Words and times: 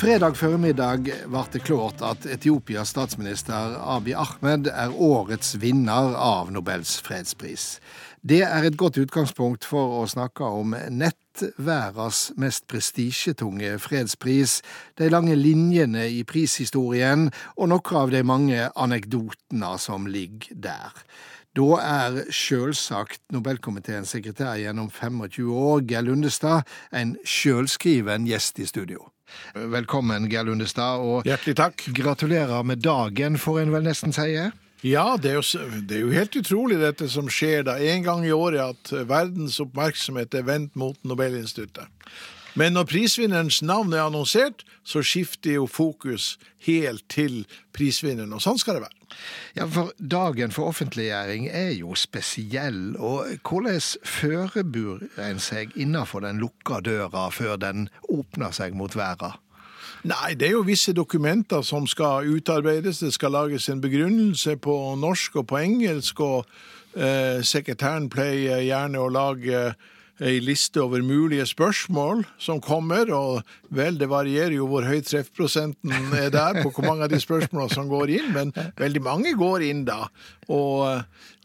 Fredag 0.00 0.38
formiddag 0.40 1.10
ble 1.28 1.40
det 1.52 1.60
klart 1.60 2.00
at 2.00 2.24
Etiopias 2.24 2.88
statsminister 2.94 3.74
Abiy 3.84 4.14
Ahmed 4.16 4.70
er 4.72 4.94
årets 4.96 5.58
vinner 5.60 6.14
av 6.16 6.48
Nobels 6.54 6.94
fredspris. 7.04 7.66
Det 8.24 8.38
er 8.46 8.64
et 8.64 8.78
godt 8.80 8.96
utgangspunkt 9.02 9.68
for 9.68 9.98
å 9.98 10.06
snakke 10.08 10.48
om 10.62 10.72
nettverdens 10.72 12.22
mest 12.40 12.64
prestisjetunge 12.72 13.74
fredspris, 13.76 14.62
de 14.96 15.10
lange 15.12 15.36
linjene 15.36 16.08
i 16.08 16.24
prishistorien 16.24 17.28
og 17.58 17.68
noen 17.74 18.00
av 18.00 18.16
de 18.16 18.24
mange 18.24 18.72
anekdotene 18.72 19.76
som 19.84 20.08
ligger 20.08 20.56
der. 20.64 21.06
Da 21.52 21.70
er 21.84 22.20
sjølsagt 22.32 23.20
Nobelkomiteens 23.36 24.16
sekretær 24.16 24.56
gjennom 24.64 24.88
25 24.88 25.52
år, 25.52 25.84
Geir 25.84 26.08
Lundestad, 26.08 26.64
en 26.88 27.18
sjølskriven 27.20 28.24
gjest 28.32 28.64
i 28.64 28.72
studio. 28.72 29.10
Velkommen, 29.54 30.28
Geir 30.30 30.48
Lundestad, 30.48 31.02
og 31.02 31.28
Hjertelig 31.28 31.56
takk. 31.58 31.84
gratulerer 31.96 32.64
med 32.66 32.82
dagen, 32.84 33.38
får 33.38 33.62
en 33.64 33.72
vel 33.74 33.86
nesten 33.86 34.14
si. 34.16 34.28
Ja, 34.86 35.16
det 35.20 35.30
er, 35.34 35.40
jo, 35.40 35.64
det 35.84 35.96
er 35.98 36.04
jo 36.06 36.12
helt 36.14 36.36
utrolig 36.40 36.78
dette 36.80 37.08
som 37.12 37.28
skjer 37.28 37.66
da 37.68 37.76
en 37.92 38.04
gang 38.06 38.24
i 38.24 38.32
året, 38.32 38.76
at 38.76 39.08
verdens 39.08 39.58
oppmerksomhet 39.60 40.34
er 40.38 40.46
vendt 40.48 40.78
mot 40.80 40.96
Nobelinstituttet. 41.04 41.90
Men 42.58 42.74
når 42.74 42.88
prisvinnerens 42.90 43.60
navn 43.62 43.92
er 43.94 44.06
annonsert, 44.08 44.64
så 44.82 45.04
skifter 45.06 45.60
jo 45.60 45.68
fokus 45.70 46.34
helt 46.66 47.04
til 47.12 47.44
prisvinneren, 47.76 48.32
og 48.34 48.42
sånn 48.42 48.58
skal 48.58 48.78
det 48.78 48.86
være. 48.88 48.99
Ja, 49.56 49.66
for 49.66 49.92
dagen 49.98 50.52
for 50.54 50.70
offentliggjøring 50.70 51.48
er 51.48 51.72
jo 51.74 51.94
spesiell, 51.98 52.96
og 52.96 53.26
hvordan 53.42 53.80
forbereder 54.06 55.06
en 55.30 55.42
seg 55.42 55.74
innenfor 55.74 56.22
den 56.24 56.42
lukka 56.42 56.80
døra 56.84 57.28
før 57.34 57.56
den 57.60 57.88
åpner 58.08 58.54
seg 58.54 58.76
mot 58.78 58.96
verden? 58.96 59.38
Nei, 60.00 60.32
det 60.34 60.48
er 60.48 60.54
jo 60.56 60.64
visse 60.64 60.94
dokumenter 60.96 61.60
som 61.66 61.84
skal 61.86 62.28
utarbeides. 62.30 63.02
Det 63.02 63.12
skal 63.12 63.34
lages 63.36 63.68
en 63.68 63.82
begrunnelse 63.82 64.56
på 64.56 64.76
norsk 64.96 65.42
og 65.42 65.46
på 65.50 65.58
engelsk, 65.60 66.20
og 66.24 66.46
eh, 66.96 67.42
sekretæren 67.44 68.08
pleier 68.08 68.62
gjerne 68.64 69.02
å 69.02 69.10
lage 69.12 69.74
ei 70.20 70.40
liste 70.44 70.82
over 70.82 71.02
mulige 71.04 71.46
spørsmål 71.48 72.24
som 72.40 72.60
kommer, 72.60 73.08
og 73.14 73.40
vel, 73.72 73.96
det 74.00 74.10
varierer 74.10 74.54
jo 74.58 74.68
hvor 74.70 74.84
høy 74.84 75.00
treffprosenten 75.06 75.94
er 76.16 76.28
der 76.34 76.60
på 76.60 76.72
hvor 76.74 76.86
mange 76.86 77.06
av 77.06 77.12
de 77.12 77.20
spørsmålene 77.22 77.74
som 77.74 77.88
går 77.90 78.12
inn, 78.18 78.28
men 78.36 78.52
veldig 78.80 79.02
mange 79.04 79.32
går 79.38 79.64
inn 79.70 79.86
da. 79.88 80.10
Og 80.52 81.00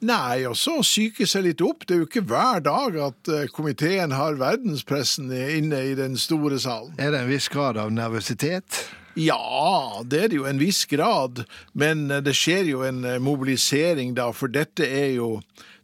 nei, 0.05 0.43
og 0.49 0.57
så 0.59 0.79
psyke 0.83 1.27
seg 1.29 1.47
litt 1.47 1.63
opp. 1.63 1.85
Det 1.85 1.95
er 1.95 2.03
jo 2.03 2.09
ikke 2.09 2.25
hver 2.27 2.61
dag 2.65 2.99
at 3.07 3.31
eh, 3.31 3.47
komiteen 3.53 4.15
har 4.15 4.39
verdenspressen 4.41 5.31
inne 5.31 5.81
i 5.91 5.95
den 5.97 6.19
store 6.19 6.59
salen. 6.61 6.95
Er 6.99 7.13
det 7.13 7.23
en 7.23 7.31
viss 7.31 7.49
grad 7.53 7.79
av 7.79 7.93
nervøsitet? 7.95 8.83
Ja, 9.15 10.03
det 10.03 10.19
er 10.19 10.31
det 10.31 10.39
jo 10.41 10.47
en 10.49 10.59
viss 10.59 10.83
grad, 10.91 11.45
men 11.71 12.09
eh, 12.11 12.23
det 12.25 12.35
skjer 12.35 12.67
jo 12.67 12.83
en 12.83 13.05
eh, 13.07 13.21
mobilisering 13.23 14.11
da, 14.17 14.31
for 14.35 14.51
dette 14.51 14.83
er 14.83 15.15
jo 15.15 15.29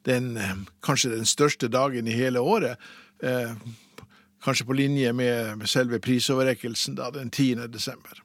den, 0.06 0.38
eh, 0.38 0.56
kanskje 0.84 1.16
den 1.16 1.26
største 1.26 1.68
dagen 1.68 2.08
i 2.08 2.18
hele 2.18 2.40
året. 2.40 2.78
Eh, 3.24 3.54
kanskje 4.44 4.66
på 4.66 4.74
linje 4.74 5.14
med 5.14 5.68
selve 5.70 6.00
prisoverrekkelsen 6.00 6.96
da, 6.96 7.12
den 7.12 7.30
10. 7.30 7.68
desember. 7.68 8.22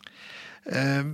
Eh, 0.67 1.05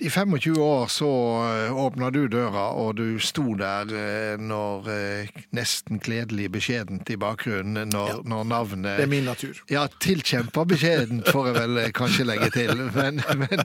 I 0.00 0.10
25 0.10 0.56
år 0.58 0.86
så 0.86 1.08
eh, 1.44 1.76
åpna 1.76 2.08
du 2.10 2.22
døra, 2.28 2.70
og 2.80 2.96
du 2.96 3.18
sto 3.22 3.52
der 3.58 3.90
eh, 3.94 4.40
når 4.40 4.88
eh, 4.90 5.40
nesten 5.54 6.00
kledelig 6.02 6.48
beskjedent 6.54 7.10
i 7.12 7.18
bakgrunnen 7.20 7.92
når, 7.92 8.22
når 8.24 8.48
navnet 8.48 8.96
Det 8.96 9.04
er 9.04 9.12
min 9.12 9.28
natur. 9.28 9.60
Ja, 9.70 9.84
tilkjempa 10.00 10.64
beskjedent, 10.70 11.28
får 11.28 11.50
jeg 11.50 11.56
vel 11.58 11.82
kanskje 11.96 12.26
legge 12.26 12.50
til. 12.54 12.72
Men, 12.96 13.20
men, 13.38 13.62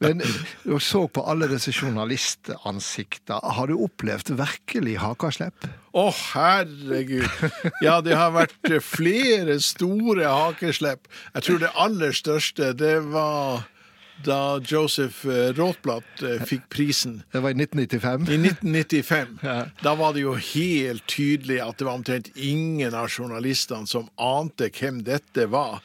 men 0.00 0.22
du 0.64 0.78
så 0.80 1.04
på 1.10 1.24
alle 1.28 1.50
disse 1.50 1.74
journalistansikta. 1.74 3.42
Har 3.42 3.68
du 3.68 3.76
opplevd 3.82 4.32
virkelig 4.38 4.96
hakaslepp? 5.02 5.66
Å, 5.92 6.06
herregud. 6.32 7.28
Ja, 7.84 7.98
det 8.00 8.16
har 8.16 8.32
vært 8.32 8.70
flere 8.86 9.58
store 9.60 10.30
hakeslepp. 10.30 11.10
Jeg 11.34 11.48
tror 11.48 11.60
det 11.66 11.74
aller 11.84 12.16
største, 12.16 12.72
det 12.78 12.96
var 13.12 13.66
da 14.24 14.60
Joseph 14.60 15.26
eh, 15.26 15.52
Rothblatt 15.56 16.22
eh, 16.22 16.42
fikk 16.46 16.68
prisen. 16.72 17.22
Det 17.32 17.42
var 17.42 17.50
i 17.50 17.58
1995. 17.62 18.28
I 18.28 18.38
1995. 18.48 19.38
Ja. 19.42 19.64
Da 19.82 19.94
var 19.98 20.12
det 20.14 20.22
jo 20.22 20.34
helt 20.38 21.06
tydelig 21.10 21.58
at 21.64 21.78
det 21.78 21.86
var 21.88 21.98
omtrent 21.98 22.28
ingen 22.36 22.94
av 22.94 23.08
journalistene 23.10 23.88
som 23.90 24.06
ante 24.20 24.70
hvem 24.70 25.02
dette 25.06 25.48
var. 25.50 25.80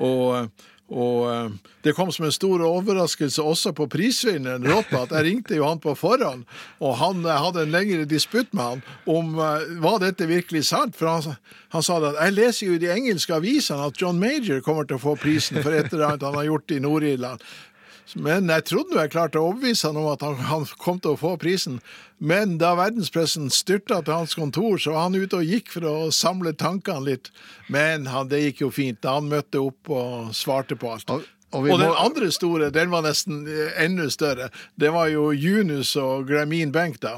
Og, 0.00 0.48
og 0.88 1.18
eh, 1.30 1.50
det 1.84 1.94
kom 1.98 2.10
som 2.14 2.26
en 2.26 2.34
stor 2.34 2.64
overraskelse 2.64 3.44
også 3.44 3.74
på 3.76 3.86
prisvinneren 3.92 4.64
Rothblatt. 4.70 5.12
Jeg 5.12 5.28
ringte 5.28 5.58
jo 5.58 5.68
han 5.68 5.82
på 5.82 5.94
forhånd, 5.98 6.46
og 6.80 6.96
han 7.02 7.26
hadde 7.28 7.66
en 7.66 7.74
lengre 7.74 8.08
disputt 8.08 8.54
med 8.56 8.64
han 8.64 8.82
om 9.10 9.36
var 9.36 10.00
dette 10.02 10.26
virkelig 10.30 10.64
sant. 10.70 10.96
For 10.96 11.10
han, 11.10 11.36
han 11.76 11.84
sa 11.84 12.00
at 12.00 12.22
jeg 12.22 12.38
leser 12.38 12.66
jo 12.70 12.78
i 12.78 12.82
de 12.86 12.90
engelske 12.94 13.36
avisene 13.36 13.90
at 13.90 14.00
John 14.00 14.18
Major 14.22 14.64
kommer 14.64 14.88
til 14.88 14.96
å 14.96 15.04
få 15.04 15.18
prisen 15.20 15.60
for 15.60 15.76
et 15.76 15.92
eller 15.92 16.14
annet 16.14 16.26
han 16.26 16.40
har 16.40 16.50
gjort 16.50 16.72
i 16.74 16.82
Nord-Irland. 16.82 17.44
Men 18.14 18.48
jeg 18.52 18.64
trodde 18.68 18.98
jeg 19.00 19.10
klarte 19.14 19.40
å 19.40 19.48
overbevise 19.48 19.88
han 19.88 19.96
om 19.96 20.10
at 20.12 20.20
han, 20.22 20.36
han 20.36 20.66
kom 20.78 20.98
til 21.00 21.14
å 21.14 21.18
få 21.18 21.34
prisen. 21.40 21.80
Men 22.20 22.58
da 22.60 22.74
verdenspressen 22.78 23.48
styrta 23.50 24.02
til 24.04 24.14
hans 24.14 24.34
kontor, 24.38 24.76
så 24.78 24.92
var 24.94 25.08
han 25.08 25.16
ute 25.18 25.40
og 25.40 25.48
gikk 25.48 25.72
for 25.72 25.88
å 25.88 25.94
samle 26.14 26.52
tankene 26.60 27.04
litt. 27.08 27.30
Men 27.72 28.06
han, 28.12 28.28
det 28.28 28.42
gikk 28.44 28.60
jo 28.66 28.70
fint. 28.70 29.00
da 29.02 29.16
Han 29.18 29.30
møtte 29.32 29.60
opp 29.64 29.88
og 29.90 30.34
svarte 30.36 30.76
på 30.76 30.92
alt. 30.92 31.10
Og- 31.10 31.24
og 31.54 31.68
Og, 31.70 31.78
den 31.78 31.86
må- 31.88 31.98
andre 32.02 32.28
store, 32.34 32.70
den 32.74 32.90
var 32.90 33.02
nesten 33.02 33.44
eh, 33.46 33.84
enda 33.84 34.08
større. 34.10 34.48
Det 34.76 34.90
var 34.92 35.06
jo 35.12 35.28
Junus 35.30 35.92
og 35.96 36.26
Grameen 36.26 36.72
Bank 36.74 36.98
da, 37.00 37.12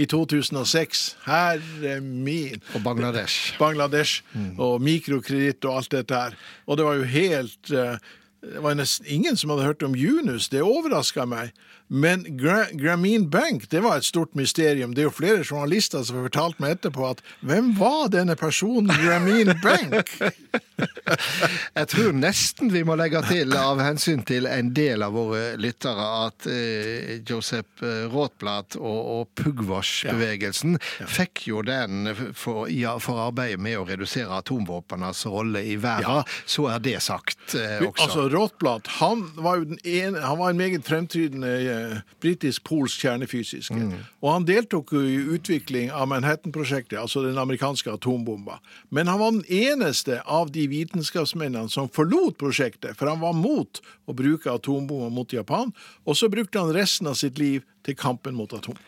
i 0.00 0.06
2006. 0.06 1.16
Herre 1.26 2.00
min. 2.00 2.62
Og 2.74 2.82
Bangladesh. 2.82 3.52
Bangladesh 3.60 4.22
og 4.58 4.80
mikrokreditt 4.80 5.64
og 5.68 5.76
alt 5.82 5.90
dette 5.90 6.14
her. 6.14 6.34
Og 6.66 6.76
det 6.80 6.84
var 6.88 6.94
jo 6.96 7.04
helt 7.04 7.70
eh, 7.70 7.98
Det 8.42 8.62
var 8.62 8.74
nesten 8.74 9.06
ingen 9.06 9.36
som 9.36 9.50
hadde 9.50 9.68
hørt 9.68 9.82
om 9.86 9.94
Junus. 9.94 10.48
Det 10.50 10.64
overraska 10.66 11.26
meg. 11.30 11.52
Men 11.94 12.24
Gra 12.38 12.64
Grameen 12.72 13.30
Bank 13.30 13.70
det 13.70 13.80
var 13.80 13.96
et 13.96 14.04
stort 14.04 14.34
mysterium. 14.34 14.94
Det 14.94 15.02
er 15.02 15.10
jo 15.10 15.12
flere 15.12 15.44
journalister 15.44 16.00
som 16.08 16.16
har 16.16 16.30
fortalt 16.30 16.60
meg 16.62 16.78
etterpå 16.78 17.04
at 17.10 17.20
hvem 17.44 17.74
var 17.76 18.08
denne 18.14 18.32
personen 18.40 18.88
Grameen 19.02 19.52
Bank? 19.60 20.08
Jeg 21.76 21.88
tror 21.92 22.14
nesten 22.16 22.72
vi 22.72 22.80
må 22.86 22.96
legge 22.96 23.20
til, 23.28 23.52
av 23.58 23.80
hensyn 23.84 24.22
til 24.26 24.48
en 24.48 24.70
del 24.72 25.04
av 25.04 25.12
våre 25.12 25.58
lyttere, 25.60 26.06
at 26.26 26.48
eh, 26.48 27.20
Josep 27.28 27.84
eh, 27.84 28.16
og, 28.16 28.40
og 28.80 29.28
Pugwash-bevegelsen 29.36 30.78
fikk 31.12 31.44
jo 31.50 31.60
den 31.66 32.08
for, 32.32 32.70
ja, 32.72 32.96
for 33.02 33.20
arbeidet 33.26 33.60
med 33.60 33.78
å 33.82 33.84
redusere 33.88 34.40
atomvåpenes 34.40 35.26
rolle 35.28 35.60
i 35.68 35.76
verden. 35.76 36.24
Så 36.48 36.70
er 36.72 36.80
det 36.80 36.96
sagt 37.04 37.56
eh, 37.58 37.84
også. 37.84 38.08
Altså, 38.08 38.26
Rothblatt 38.32 38.90
han 39.02 39.26
var 39.36 39.60
jo 39.60 39.68
den 39.74 39.82
ene, 39.84 40.24
han 40.24 40.40
var 40.40 40.52
en 40.52 40.62
meget 40.62 40.88
fremtredende 40.88 41.52
eh, 41.60 41.81
britisk-polsk 42.22 43.04
kjernefysiske. 43.04 43.78
Og 44.22 44.28
han 44.32 44.46
deltok 44.48 44.92
jo 44.96 45.02
i 45.06 45.16
utvikling 45.36 45.90
av 45.94 46.08
Manhattan-prosjektet, 46.10 46.98
altså 47.00 47.24
den 47.24 47.40
amerikanske 47.40 47.92
atombomba. 47.92 48.58
Men 48.90 49.10
han 49.10 49.20
var 49.20 49.34
den 49.36 49.44
eneste 49.48 50.20
av 50.26 50.52
de 50.54 50.66
vitenskapsmennene 50.70 51.72
som 51.72 51.90
forlot 51.92 52.38
prosjektet, 52.40 52.96
for 52.98 53.10
han 53.10 53.22
var 53.22 53.36
mot 53.36 53.82
å 54.06 54.16
bruke 54.16 54.52
atombomba 54.52 55.10
mot 55.12 55.32
Japan, 55.32 55.72
og 56.06 56.18
så 56.18 56.30
brukte 56.32 56.62
han 56.62 56.74
resten 56.74 57.10
av 57.10 57.18
sitt 57.20 57.40
liv 57.42 57.66
til 57.86 57.98
kampen 57.98 58.36
mot 58.38 58.52
atom. 58.54 58.78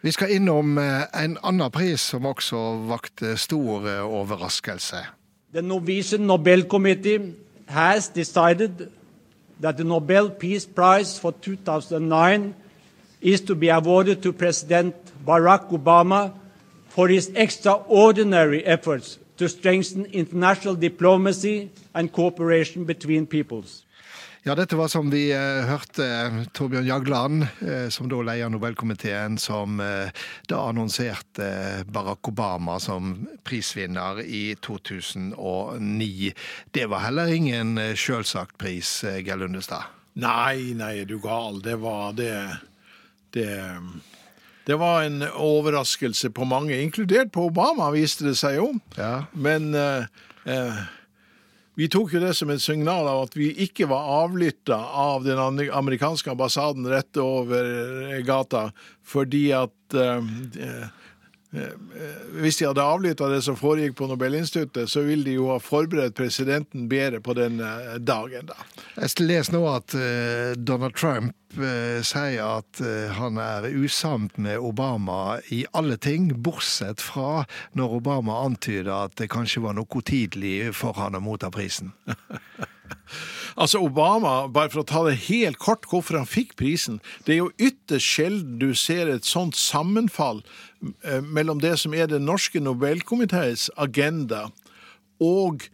Vi 0.00 0.12
skal 0.16 0.32
innom 0.32 0.78
eh, 0.80 1.02
en 1.24 1.36
annen 1.44 1.72
pris 1.72 2.00
som 2.14 2.24
også 2.24 2.60
vakte 2.88 3.34
stor 3.36 3.84
eh, 3.84 4.00
overraskelse. 4.00 5.02
The 5.52 5.60
Norwegian 5.62 6.24
Nobel 6.30 6.64
Committee 6.64 7.34
has 7.68 8.08
decided 8.08 8.88
that 9.60 9.76
the 9.76 9.84
Nobel 9.84 10.30
Peace 10.30 10.66
Prize 10.66 11.18
for 11.18 11.32
2009 11.32 12.54
is 13.20 13.40
to 13.42 13.54
be 13.54 13.68
awarded 13.68 14.22
to 14.22 14.32
President 14.32 14.94
Barack 15.24 15.70
Obama 15.70 16.34
for 16.88 17.08
his 17.08 17.30
extraordinary 17.34 18.64
efforts 18.64 19.18
to 19.36 19.48
strengthen 19.48 20.06
international 20.06 20.74
diplomacy 20.74 21.70
and 21.94 22.12
cooperation 22.12 22.84
between 22.84 23.26
peoples. 23.26 23.84
Ja, 24.42 24.54
dette 24.54 24.76
var 24.76 24.88
som 24.88 25.10
vi 25.12 25.26
eh, 25.36 25.66
hørte 25.68 26.04
eh, 26.06 26.36
Torbjørn 26.56 26.86
Jagland, 26.88 27.42
eh, 27.60 27.88
som 27.92 28.08
da 28.08 28.22
leder 28.24 28.48
Nobelkomiteen, 28.48 29.34
som 29.36 29.80
eh, 29.84 30.08
da 30.48 30.62
annonserte 30.70 31.44
eh, 31.44 31.82
Barack 31.84 32.30
Obama 32.32 32.78
som 32.80 33.26
prisvinner 33.44 34.22
i 34.24 34.54
2009. 34.64 36.32
Det 36.72 36.86
var 36.88 37.04
heller 37.04 37.28
ingen 37.28 37.76
eh, 37.78 37.92
selvsagt 37.92 38.56
pris, 38.56 39.02
Geir 39.04 39.42
Lundestad. 39.42 39.92
Nei, 40.16 40.72
nei, 40.76 40.94
er 41.02 41.10
du 41.10 41.18
gal. 41.20 41.60
Det 41.60 41.76
var 41.84 42.16
det 42.16 42.32
Det, 43.30 43.52
det 44.66 44.74
var 44.80 45.04
en 45.04 45.22
overraskelse 45.22 46.32
på 46.34 46.48
mange, 46.48 46.80
inkludert 46.80 47.30
på 47.32 47.44
Obama, 47.52 47.92
viste 47.92 48.24
det 48.26 48.34
seg 48.40 48.56
jo. 48.56 48.72
Ja. 48.96 49.26
Men 49.36 49.74
eh, 49.76 50.80
Vi 51.78 51.88
tok 51.88 52.12
jo 52.14 52.20
det 52.20 52.34
som 52.36 52.50
et 52.50 52.62
signal 52.62 53.06
av 53.08 53.22
at 53.28 53.36
vi 53.38 53.50
ikke 53.64 53.86
var 53.90 54.08
avlytta 54.24 54.76
av 54.76 55.24
den 55.24 55.38
amerikanske 55.70 56.32
ambassaden 56.32 56.88
rett 56.90 57.16
over 57.22 58.18
gata, 58.26 58.70
fordi 59.06 59.46
at 59.56 59.96
uh, 59.96 60.90
hvis 61.50 62.60
de 62.60 62.68
hadde 62.68 62.84
avlytta 62.84 63.26
det 63.32 63.40
som 63.42 63.56
foregikk 63.58 63.96
på 63.98 64.06
Nobelinstituttet, 64.06 64.90
så 64.90 65.02
ville 65.02 65.26
de 65.26 65.34
jo 65.34 65.48
ha 65.50 65.56
forberedt 65.58 66.14
presidenten 66.14 66.86
bedre 66.90 67.18
på 67.20 67.34
den 67.34 67.58
dagen. 68.06 68.46
da. 68.46 68.54
Jeg 68.94 69.26
leser 69.26 69.56
nå 69.56 69.64
at 69.72 69.96
Donald 70.62 70.94
Trump 70.94 71.34
sier 72.06 72.44
at 72.44 72.78
han 73.16 73.40
er 73.42 73.66
usamt 73.74 74.38
med 74.38 74.62
Obama 74.62 75.40
i 75.50 75.64
alle 75.74 75.98
ting, 75.98 76.30
bortsett 76.38 77.02
fra 77.02 77.42
når 77.74 77.98
Obama 77.98 78.44
antyder 78.44 78.92
at 79.08 79.18
det 79.18 79.32
kanskje 79.34 79.64
var 79.66 79.74
noe 79.74 80.06
tidlig 80.06 80.70
for 80.78 80.94
han 81.02 81.18
å 81.18 81.24
motta 81.24 81.50
prisen. 81.50 81.90
Altså 83.56 83.80
Obama, 83.82 84.46
bare 84.52 84.70
for 84.70 84.82
å 84.82 84.86
ta 84.86 85.02
det 85.06 85.16
helt 85.28 85.58
kort 85.62 85.88
hvorfor 85.90 86.18
han 86.20 86.28
fikk 86.28 86.56
prisen 86.60 87.00
Det 87.26 87.34
er 87.34 87.40
jo 87.40 87.50
ytterst 87.58 88.06
sjelden 88.06 88.58
du 88.62 88.70
ser 88.78 89.10
et 89.10 89.28
sånt 89.28 89.58
sammenfall 89.58 90.42
mellom 91.26 91.60
det 91.60 91.76
som 91.82 91.94
er 91.94 92.08
Den 92.10 92.26
norske 92.28 92.60
Nobelkomiteens 92.62 93.68
agenda, 93.76 94.48
og 95.20 95.66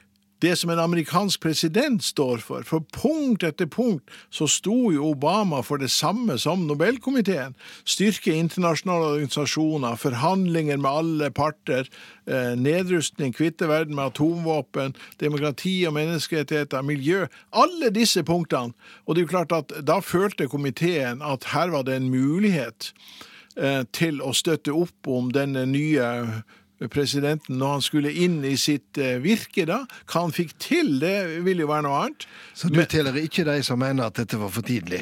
det 0.43 0.57
som 0.57 0.71
en 0.71 0.79
amerikansk 0.79 1.41
president 1.41 2.05
står 2.05 2.43
for. 2.45 2.65
For 2.69 2.85
punkt 2.93 3.45
etter 3.47 3.69
punkt 3.71 4.11
så 4.35 4.49
sto 4.51 4.91
jo 4.93 5.11
Obama 5.13 5.63
for 5.65 5.81
det 5.81 5.91
samme 5.93 6.37
som 6.41 6.67
Nobelkomiteen. 6.69 7.55
Styrke 7.89 8.35
internasjonale 8.37 9.15
organisasjoner, 9.15 9.97
forhandlinger 10.01 10.77
med 10.83 10.91
alle 10.91 11.31
parter, 11.31 11.89
eh, 12.27 12.53
nedrustning, 12.57 13.33
kvitte 13.33 13.69
verden 13.69 13.97
med 13.97 14.13
atomvåpen, 14.13 14.97
demokrati 15.21 15.87
og 15.87 15.97
menneskerettigheter, 15.97 16.83
miljø. 16.83 17.27
Alle 17.53 17.91
disse 17.91 18.23
punktene. 18.23 18.75
Og 19.07 19.15
det 19.15 19.23
er 19.23 19.27
jo 19.27 19.35
klart 19.37 19.53
at 19.53 19.73
da 19.87 20.01
følte 20.01 20.49
komiteen 20.49 21.23
at 21.23 21.45
her 21.55 21.73
var 21.73 21.83
det 21.83 21.97
en 21.97 22.11
mulighet 22.11 22.93
eh, 23.57 23.85
til 23.93 24.21
å 24.21 24.35
støtte 24.37 24.75
opp 24.75 25.09
om 25.09 25.33
denne 25.33 25.65
nye 25.67 26.43
presidenten 26.93 27.57
når 27.61 27.77
han 27.77 27.85
skulle 27.85 28.13
inn 28.13 28.43
i 28.45 28.57
sitt 28.61 28.99
virke, 29.23 29.65
da. 29.69 29.79
Hva 30.05 30.27
han 30.27 30.35
fikk 30.37 30.57
til, 30.61 30.99
det 31.01 31.41
ville 31.47 31.65
jo 31.65 31.71
være 31.71 31.87
noe 31.87 32.03
annet. 32.03 32.27
Så 32.53 32.69
du 32.73 32.83
teller 32.85 33.17
ikke 33.21 33.47
de 33.49 33.63
som 33.65 33.81
mener 33.81 34.11
at 34.11 34.19
dette 34.21 34.39
var 34.41 34.53
for 34.53 34.67
tidlig? 34.67 35.01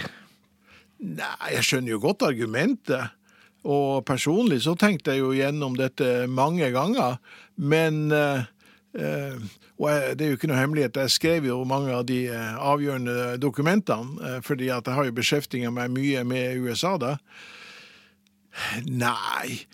Nei, 1.04 1.50
jeg 1.56 1.66
skjønner 1.66 1.96
jo 1.96 2.00
godt 2.04 2.22
argumentet. 2.28 3.12
Og 3.64 4.04
personlig 4.04 4.60
så 4.66 4.74
tenkte 4.76 5.14
jeg 5.14 5.24
jo 5.24 5.32
gjennom 5.34 5.76
dette 5.78 6.28
mange 6.28 6.68
ganger. 6.74 7.18
Men 7.56 8.06
eh, 8.12 8.44
Og 9.74 9.88
jeg, 9.90 10.14
det 10.14 10.24
er 10.24 10.28
jo 10.30 10.36
ikke 10.38 10.48
noe 10.52 10.60
hemmelighet, 10.60 10.98
jeg 11.02 11.10
skrev 11.10 11.46
jo 11.48 11.56
mange 11.66 11.90
av 11.90 12.04
de 12.06 12.28
avgjørende 12.30 13.34
dokumentene, 13.42 14.36
fordi 14.46 14.68
at 14.70 14.86
jeg 14.86 14.94
har 14.94 15.08
jo 15.08 15.16
beskjeftiga 15.16 15.72
meg 15.74 15.90
mye 15.90 16.22
med 16.22 16.60
USA 16.62 16.92
da. 17.02 17.16
Nei 18.86 19.64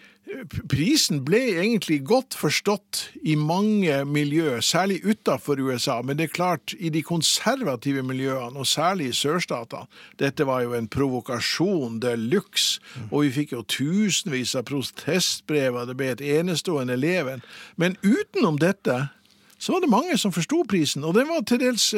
Prisen 0.71 1.25
ble 1.27 1.41
egentlig 1.59 2.01
godt 2.07 2.37
forstått 2.39 3.01
i 3.27 3.35
mange 3.39 3.97
miljøer, 4.07 4.63
særlig 4.63 5.01
utenfor 5.05 5.61
USA, 5.61 5.99
men 6.07 6.19
det 6.19 6.29
er 6.29 6.35
klart, 6.35 6.75
i 6.79 6.91
de 6.93 7.03
konservative 7.03 8.05
miljøene, 8.07 8.59
og 8.59 8.69
særlig 8.69 9.11
i 9.11 9.17
sørstatene, 9.17 9.91
dette 10.23 10.47
var 10.47 10.63
jo 10.65 10.77
en 10.79 10.89
provokasjon 10.91 11.99
de 12.03 12.15
luxe, 12.17 12.81
og 13.11 13.27
vi 13.27 13.35
fikk 13.41 13.57
jo 13.57 13.65
tusenvis 13.67 14.55
av 14.59 14.69
protestbrev, 14.71 15.77
og 15.77 15.91
det 15.91 15.99
ble 15.99 16.13
et 16.15 16.25
enestående 16.39 16.99
leven. 17.01 17.45
Men 17.77 17.99
utenom 18.07 18.61
dette 18.63 19.03
så 19.61 19.75
var 19.75 19.85
det 19.85 19.93
mange 19.93 20.19
som 20.19 20.33
forsto 20.33 20.63
prisen, 20.69 21.05
og 21.05 21.19
den 21.19 21.29
var 21.29 21.43
til 21.45 21.61
dels 21.63 21.91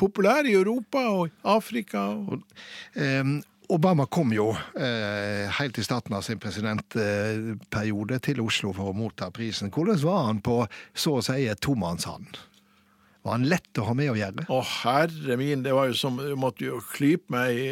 populær 0.00 0.48
i 0.48 0.56
Europa 0.56 1.04
og 1.12 1.34
Afrika. 1.44 2.08
Og, 2.16 2.40
um 2.96 3.42
Obama 3.72 4.04
kom 4.06 4.32
jo 4.34 4.50
eh, 4.76 5.48
helt 5.58 5.78
i 5.78 5.84
starten 5.84 6.16
av 6.16 6.24
sin 6.26 6.40
presidentperiode 6.40 8.18
til 8.24 8.42
Oslo 8.44 8.74
for 8.76 8.90
å 8.90 8.96
motta 8.96 9.30
prisen. 9.32 9.72
Hvordan 9.72 10.02
var 10.04 10.26
han 10.26 10.42
på 10.44 10.58
så 10.92 11.18
å 11.18 11.24
si 11.24 11.46
tomannshånd? 11.64 12.36
Var 13.24 13.38
han 13.38 13.46
lett 13.48 13.78
å 13.80 13.86
ha 13.88 13.94
med 13.96 14.10
å 14.12 14.16
gjøre? 14.18 14.44
Å, 14.52 14.58
herre 14.84 15.36
min, 15.40 15.62
det 15.64 15.72
var 15.72 15.88
jo 15.88 15.94
som 15.96 16.18
Du 16.20 16.34
måtte 16.36 16.66
jo 16.66 16.82
klype 16.92 17.32
meg 17.32 17.56
i 17.56 17.68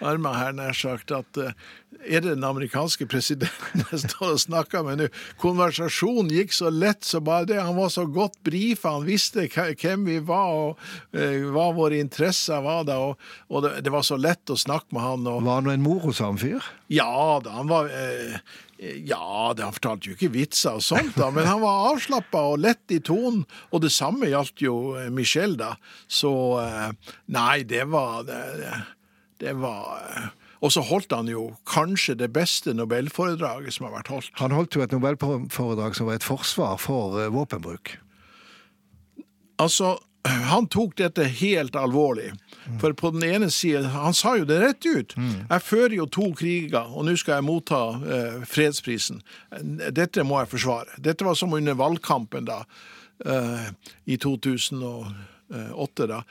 armene 0.00 0.38
her, 0.38 0.54
nær 0.56 0.78
sagt, 0.78 1.12
at 1.12 1.36
uh, 1.36 1.52
er 2.00 2.24
det 2.24 2.32
den 2.32 2.46
amerikanske 2.48 3.04
presidenten 3.12 3.84
jeg 3.90 4.00
står 4.06 4.30
og 4.30 4.40
snakker 4.40 4.86
med 4.86 5.02
nå? 5.02 5.10
Konversasjonen 5.42 6.32
gikk 6.32 6.56
så 6.56 6.72
lett 6.72 7.04
så 7.04 7.20
bare 7.24 7.50
det. 7.52 7.60
Han 7.60 7.76
var 7.76 7.92
så 7.92 8.06
godt 8.08 8.40
brifa, 8.48 8.94
han 8.96 9.04
visste 9.04 9.44
hvem 9.52 10.08
vi 10.08 10.18
var, 10.24 10.56
og 10.72 11.20
uh, 11.20 11.52
hva 11.52 11.68
våre 11.76 12.00
interesser 12.00 12.64
var 12.64 12.88
da, 12.88 12.96
og, 13.10 13.20
og 13.52 13.66
det, 13.66 13.76
det, 13.84 13.92
var 13.92 14.08
så 14.08 14.16
lett 14.16 14.48
å 14.48 14.56
snakke 14.56 14.96
med 14.96 15.04
han. 15.04 15.28
Og... 15.28 15.44
Var 15.44 15.60
han 15.60 15.74
en 15.76 15.84
morosam 15.84 16.40
fyr? 16.40 16.64
Ja 16.88 17.42
da, 17.44 17.58
han 17.60 17.68
var 17.68 17.92
uh, 17.92 18.40
ja, 19.06 19.52
det 19.56 19.64
han 19.64 19.74
fortalte 19.76 20.10
jo 20.10 20.16
ikke 20.16 20.32
vitser 20.34 20.78
og 20.78 20.84
sånt, 20.84 21.14
da, 21.18 21.30
men 21.34 21.48
han 21.48 21.62
var 21.62 21.90
avslappa 21.92 22.42
og 22.52 22.62
lett 22.64 22.94
i 22.94 23.00
tonen. 23.04 23.44
Og 23.72 23.84
det 23.84 23.92
samme 23.94 24.30
gjaldt 24.30 24.64
jo 24.64 24.76
Michel, 25.14 25.56
da. 25.60 25.74
Så 26.08 26.32
nei, 27.32 27.62
det 27.68 27.86
var 27.92 28.24
Det, 28.28 28.40
det 29.42 29.54
var 29.58 30.32
og 30.64 30.72
så 30.72 30.80
holdt 30.80 31.12
han 31.12 31.28
jo 31.28 31.50
kanskje 31.68 32.14
det 32.16 32.30
beste 32.32 32.72
nobelforedraget 32.72 33.74
som 33.76 33.84
har 33.84 33.98
vært 33.98 34.08
holdt. 34.14 34.30
Han 34.40 34.54
holdt 34.56 34.78
jo 34.78 34.84
et 34.84 34.94
nobelforedrag 34.94 35.96
som 35.98 36.08
var 36.08 36.16
et 36.16 36.24
forsvar 36.24 36.78
for 36.80 37.18
våpenbruk. 37.34 37.98
Altså, 39.60 39.98
han 40.24 40.66
tok 40.72 40.96
dette 40.96 41.24
helt 41.24 41.76
alvorlig. 41.76 42.30
For 42.80 42.92
på 42.96 43.10
den 43.10 43.24
ene 43.26 43.50
siden, 43.50 43.84
Han 43.84 44.14
sa 44.14 44.36
jo 44.38 44.44
det 44.44 44.60
rett 44.62 44.86
ut. 44.86 45.14
Jeg 45.50 45.62
fører 45.62 45.94
jo 45.98 46.06
to 46.06 46.30
kriger, 46.32 46.88
og 46.88 47.04
nå 47.04 47.16
skal 47.16 47.34
jeg 47.38 47.44
motta 47.44 47.80
eh, 48.00 48.44
fredsprisen. 48.48 49.20
Dette 49.92 50.24
må 50.24 50.40
jeg 50.40 50.48
forsvare. 50.54 50.96
Dette 50.98 51.24
var 51.24 51.34
som 51.34 51.52
under 51.52 51.74
valgkampen 51.74 52.44
da, 52.48 52.64
eh, 53.24 53.68
i 54.06 54.16
2008. 54.16 56.06
da. 56.06 56.22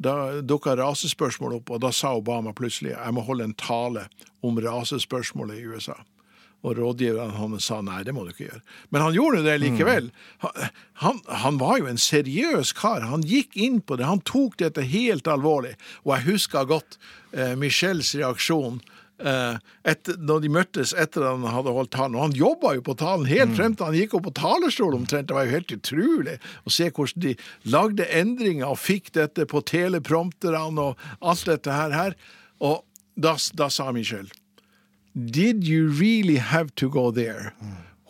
Da 0.00 0.14
dukka 0.40 0.76
rasespørsmålet 0.78 1.60
opp, 1.60 1.70
og 1.70 1.80
da 1.82 1.90
sa 1.92 2.14
Obama 2.16 2.54
plutselig 2.56 2.94
jeg 2.94 3.12
må 3.12 3.20
holde 3.26 3.44
en 3.50 3.54
tale 3.54 4.06
om 4.42 4.56
rasespørsmålet 4.56 5.58
i 5.58 5.66
USA. 5.66 5.98
Og 6.60 6.76
rådgiveren 6.76 7.32
hans 7.38 7.70
sa 7.70 7.80
nei, 7.84 8.02
det 8.04 8.12
må 8.12 8.26
du 8.26 8.34
ikke 8.34 8.50
gjøre. 8.50 8.62
Men 8.92 9.04
han 9.06 9.16
gjorde 9.16 9.44
det 9.46 9.56
likevel. 9.62 10.10
Han, 11.00 11.20
han, 11.24 11.58
var 11.60 11.78
jo 11.80 11.88
en 11.88 12.00
seriøs 12.00 12.74
kar. 12.76 13.06
Han 13.08 13.24
gikk 13.24 13.56
inn 13.56 13.80
på 13.80 13.96
det. 13.96 14.08
Han 14.08 14.20
tok 14.28 14.58
dette 14.60 14.84
helt 14.84 15.28
alvorlig. 15.30 15.76
Og 16.04 16.18
jeg 16.18 16.26
husker 16.28 16.68
godt 16.68 16.98
eh, 17.32 17.54
Michels 17.56 18.12
reaksjon 18.18 18.76
eh, 19.24 19.56
etter, 19.88 20.18
når 20.20 20.42
de 20.44 20.50
møttes 20.52 20.92
etter 20.92 21.24
han 21.24 21.46
hadde 21.48 21.72
holdt 21.76 21.94
talen. 21.96 22.18
Og 22.18 22.26
han 22.28 22.36
jobba 22.36 22.74
jo 22.76 22.84
på 22.90 22.96
talen 23.00 23.30
helt 23.30 23.56
frem 23.56 23.76
til 23.76 23.88
han 23.88 23.96
gikk 23.96 24.18
opp 24.18 24.26
på 24.28 24.34
talerstolen 24.42 25.00
omtrent. 25.00 25.30
Det 25.30 25.38
var 25.38 25.48
jo 25.48 25.56
helt 25.56 25.74
utrolig 25.78 26.36
å 26.68 26.74
se 26.76 26.90
hvordan 26.90 27.24
de 27.24 27.34
lagde 27.72 28.10
endringer 28.20 28.68
og 28.68 28.82
fikk 28.82 29.14
dette 29.16 29.48
på 29.48 29.64
teleprompterne 29.72 30.90
og 30.90 31.08
alt 31.24 31.48
dette 31.48 31.80
her. 31.96 32.18
Og 32.60 32.84
da, 33.16 33.38
da 33.56 33.72
sa 33.72 33.88
Michel 33.96 34.28
Did 35.14 35.64
you 35.66 35.88
really 35.88 36.38
have 36.38 36.70
to 36.76 36.88
go 36.88 37.10
there? 37.10 37.52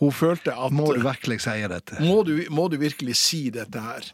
Hun 0.00 0.12
følte 0.12 0.52
at 0.52 0.72
Må 0.72 0.92
du 0.94 1.00
virkelig 1.04 1.40
si 1.44 1.50
dette? 1.68 2.00
Må 2.00 2.22
du, 2.24 2.44
må 2.50 2.68
du 2.68 2.78
virkelig 2.80 3.16
si 3.16 3.50
dette 3.50 3.80
her? 3.80 4.12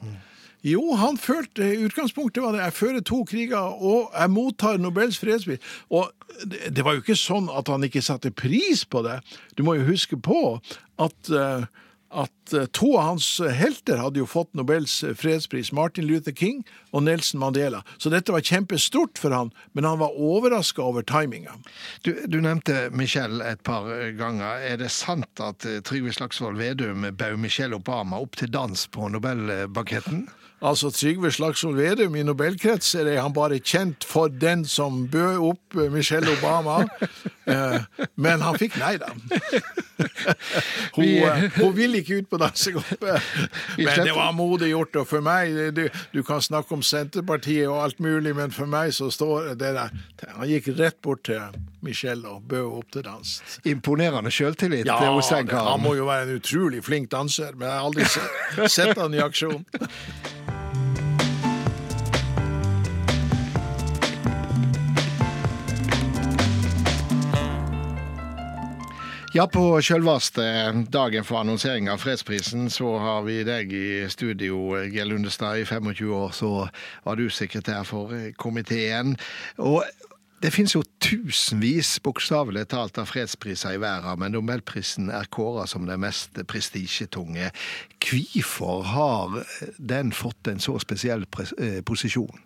Jo, 0.66 0.94
han 0.98 1.18
følte 1.18 1.68
utgangspunktet 1.84 2.42
var 2.42 2.56
det. 2.56 2.64
Jeg 2.64 2.72
fører 2.72 3.00
to 3.06 3.20
kriger, 3.28 3.58
og 3.58 4.10
jeg 4.10 4.30
mottar 4.30 4.80
Nobels 4.82 5.18
fredspris. 5.18 5.62
Og 5.90 6.10
det, 6.42 6.82
var 6.84 6.96
jo 6.96 7.04
ikke 7.04 7.18
sånn 7.18 7.46
at 7.52 7.70
han 7.70 7.86
ikke 7.86 8.02
satte 8.02 8.32
pris 8.34 8.82
på 8.84 9.04
det. 9.06 9.20
Du 9.54 9.62
må 9.66 9.76
jo 9.78 9.86
huske 9.86 10.18
på 10.18 10.58
at 10.98 11.30
uh, 11.30 11.68
at 12.54 12.72
to 12.72 12.92
av 12.96 13.02
hans 13.10 13.26
helter 13.40 13.98
hadde 14.00 14.20
jo 14.20 14.26
fått 14.28 14.52
Nobels 14.54 15.00
fredspris, 15.18 15.72
Martin 15.72 16.06
Luther 16.06 16.34
King 16.36 16.62
og 16.92 17.06
Nelson 17.06 17.40
Mandela. 17.40 17.82
Så 17.98 18.12
dette 18.12 18.34
var 18.34 18.44
kjempestort 18.46 19.18
for 19.18 19.34
han, 19.34 19.52
men 19.72 19.84
han 19.88 20.00
var 20.02 20.14
overraska 20.16 20.82
over 20.82 21.02
timinga. 21.06 21.56
Du, 22.02 22.14
du, 22.26 22.40
nevnte 22.40 22.88
Michelle 22.92 23.44
et 23.44 23.62
par 23.66 23.88
ganger. 24.18 24.62
Er 24.62 24.80
det 24.80 24.92
sant 24.94 25.42
at 25.42 25.66
Trygve 25.86 26.14
Slagsvold 26.14 26.58
Vedum 26.60 27.08
bød 27.16 27.38
Michelle 27.42 27.76
Obama 27.76 28.20
opp 28.22 28.38
til 28.40 28.52
dans 28.52 28.86
på 28.92 29.08
Nobelbaketten? 29.12 30.26
Altså, 30.62 30.90
Trygve 30.90 31.30
Slagsvold 31.32 31.76
Vedum 31.76 32.14
i 32.16 32.22
Nobelkretser 32.24 33.04
er 33.12 33.20
han 33.20 33.34
bare 33.36 33.58
kjent 33.60 34.04
for 34.08 34.32
den 34.32 34.64
som 34.64 35.04
bød 35.12 35.36
opp 35.50 35.76
Michelle 35.92 36.32
Obama. 36.38 36.86
Men 38.24 38.40
han 38.40 38.56
fikk 38.58 38.78
nei, 38.80 38.96
da. 38.96 39.12
Hun, 40.96 41.50
hun 41.56 41.72
ville 41.76 42.00
ikke 42.00 42.18
ut 42.20 42.28
på 42.28 42.35
dansegulvet. 42.40 43.30
Men 43.78 44.02
det 44.06 44.14
var 44.16 44.32
modig 44.36 44.70
gjort. 44.72 44.96
Og 45.02 45.08
for 45.10 45.24
meg 45.24 45.54
du, 45.76 45.86
du, 46.12 46.20
kan 46.26 46.42
snakke 46.42 46.76
om 46.76 46.82
Senterpartiet 46.84 47.68
og 47.70 47.82
alt 47.84 48.02
mulig, 48.02 48.34
men 48.36 48.52
for 48.54 48.68
meg 48.70 48.92
så 48.96 49.08
står 49.12 49.52
det 49.60 49.72
der 49.76 49.92
Han 50.36 50.48
gikk 50.48 50.70
rett 50.78 50.98
bort 51.04 51.24
til 51.28 51.40
Michelle 51.86 52.28
og 52.28 52.42
bød 52.48 52.66
opp 52.80 52.92
til 52.94 53.04
dans. 53.06 53.34
Imponerende 53.68 54.32
sjøltillit 54.34 54.88
ja, 54.88 54.98
hos 55.12 55.30
den 55.30 55.50
karen. 55.50 55.76
Han 55.76 55.84
må 55.84 55.94
jo 55.98 56.08
være 56.08 56.26
en 56.26 56.40
utrolig 56.40 56.82
flink 56.84 57.10
danser, 57.12 57.54
men 57.54 57.68
jeg 57.68 57.76
har 57.76 57.86
aldri 57.86 58.08
sett, 58.10 58.72
sett 58.72 58.98
han 58.98 59.14
i 59.14 59.22
aksjon. 59.22 59.62
Ja, 69.36 69.44
på 69.52 69.82
selveste 69.84 70.42
dagen 70.88 71.24
for 71.28 71.42
annonsering 71.42 71.90
av 71.92 72.00
fredsprisen, 72.00 72.70
så 72.72 72.94
har 72.96 73.26
vi 73.26 73.42
deg 73.44 73.74
i 73.76 74.06
studio, 74.08 74.78
Geir 74.88 75.04
Lundestad. 75.10 75.58
I 75.60 75.66
25 75.68 76.08
år 76.16 76.32
så 76.32 76.52
var 77.04 77.20
du 77.20 77.26
sekretær 77.28 77.84
for 77.84 78.14
komiteen. 78.40 79.12
Og 79.60 79.84
det 80.40 80.54
finnes 80.56 80.72
jo 80.72 80.80
tusenvis, 81.04 81.98
bokstavelig 82.00 82.64
talt, 82.72 82.96
av 82.96 83.12
fredspriser 83.12 83.76
i 83.76 83.82
verden, 83.84 84.22
men 84.24 84.32
Nobelprisen 84.32 85.12
er 85.12 85.28
kåra 85.28 85.68
som 85.68 85.84
den 85.84 86.00
mest 86.00 86.40
prestisjetunge. 86.48 87.52
Hvorfor 88.00 88.88
har 88.88 89.40
den 89.76 90.16
fått 90.16 90.48
en 90.48 90.64
så 90.64 90.78
spesiell 90.80 91.28
eh, 91.60 91.82
posisjon? 91.84 92.40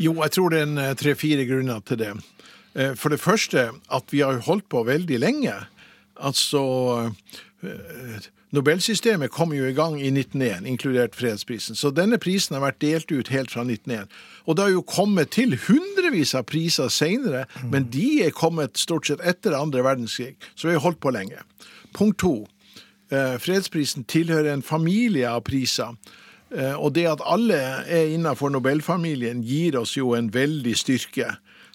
Jo, 0.00 0.16
jeg 0.22 0.38
tror 0.40 0.56
det 0.56 0.64
er 0.64 0.78
eh, 0.88 1.00
tre-fire 1.04 1.44
grunner 1.44 1.84
til 1.84 2.00
det. 2.00 2.14
Eh, 2.78 2.94
for 2.96 3.12
det 3.12 3.20
første 3.20 3.74
at 3.76 4.14
vi 4.14 4.24
har 4.24 4.46
holdt 4.48 4.72
på 4.72 4.88
veldig 4.88 5.20
lenge. 5.20 5.64
Altså 6.18 7.10
Nobelsystemet 8.50 9.30
kom 9.30 9.52
jo 9.52 9.66
i 9.68 9.74
gang 9.76 9.98
i 10.00 10.08
1901, 10.08 10.66
inkludert 10.66 11.16
fredsprisen. 11.16 11.76
Så 11.76 11.90
denne 11.92 12.16
prisen 12.18 12.56
har 12.56 12.62
vært 12.64 12.80
delt 12.80 13.12
ut 13.12 13.28
helt 13.28 13.52
fra 13.52 13.64
1901. 13.66 14.08
Og 14.46 14.56
det 14.56 14.64
har 14.64 14.72
jo 14.72 14.84
kommet 14.88 15.34
til 15.36 15.52
hundrevis 15.66 16.32
av 16.38 16.46
priser 16.48 16.88
seinere, 16.88 17.44
men 17.68 17.90
de 17.92 18.22
er 18.24 18.32
kommet 18.32 18.80
stort 18.80 19.10
sett 19.10 19.20
etter 19.20 19.56
andre 19.58 19.84
verdenskrig. 19.84 20.38
Så 20.54 20.70
vi 20.70 20.78
har 20.78 20.84
holdt 20.86 21.00
på 21.04 21.12
lenge. 21.12 21.44
Punkt 21.92 22.22
to. 22.24 22.46
Eh, 23.12 23.36
fredsprisen 23.40 24.08
tilhører 24.08 24.54
en 24.54 24.64
familie 24.64 25.28
av 25.28 25.44
priser. 25.44 25.92
Eh, 26.48 26.72
og 26.72 26.94
det 26.96 27.04
at 27.10 27.24
alle 27.28 27.60
er 27.84 28.14
innenfor 28.14 28.48
Nobelfamilien, 28.48 29.44
gir 29.44 29.76
oss 29.80 29.96
jo 29.96 30.14
en 30.16 30.32
veldig 30.32 30.76
styrke. 30.76 31.34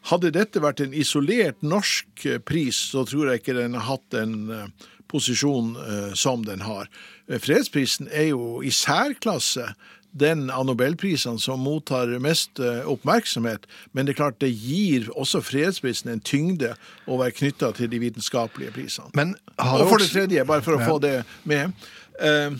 Hadde 0.10 0.34
dette 0.36 0.60
vært 0.64 0.84
en 0.84 0.96
isolert 0.98 1.62
norsk 1.64 2.26
pris, 2.48 2.80
så 2.92 3.06
tror 3.08 3.32
jeg 3.32 3.44
ikke 3.44 3.58
den 3.58 3.78
har 3.78 3.88
hatt 3.88 4.18
en 4.20 4.38
eh, 4.52 4.90
posisjon 5.14 5.76
eh, 5.80 6.14
som 6.18 6.46
den 6.46 6.66
har. 6.68 6.90
Eh, 7.30 7.40
fredsprisen 7.42 8.10
er 8.12 8.32
jo 8.34 8.62
i 8.66 8.72
særklasse 8.74 9.74
den 10.14 10.50
av 10.54 10.68
nobelprisene 10.68 11.42
som 11.42 11.64
mottar 11.66 12.12
mest 12.22 12.62
eh, 12.62 12.84
oppmerksomhet, 12.90 13.66
men 13.94 14.06
det 14.06 14.14
er 14.14 14.20
klart 14.22 14.42
det 14.44 14.52
gir 14.52 15.10
også 15.18 15.42
fredsprisen 15.42 16.12
en 16.14 16.22
tyngde 16.22 16.76
å 17.10 17.18
være 17.22 17.38
knytta 17.40 17.72
til 17.80 17.90
de 17.90 18.02
vitenskapelige 18.04 18.76
prisene. 18.76 19.10
og 19.58 19.90
for 19.90 20.02
det 20.02 20.12
tredje, 20.14 20.46
bare 20.46 20.66
for 20.66 20.78
å 20.78 20.84
få 20.86 21.00
det 21.02 21.18
med 21.50 21.74
eh, 22.22 22.54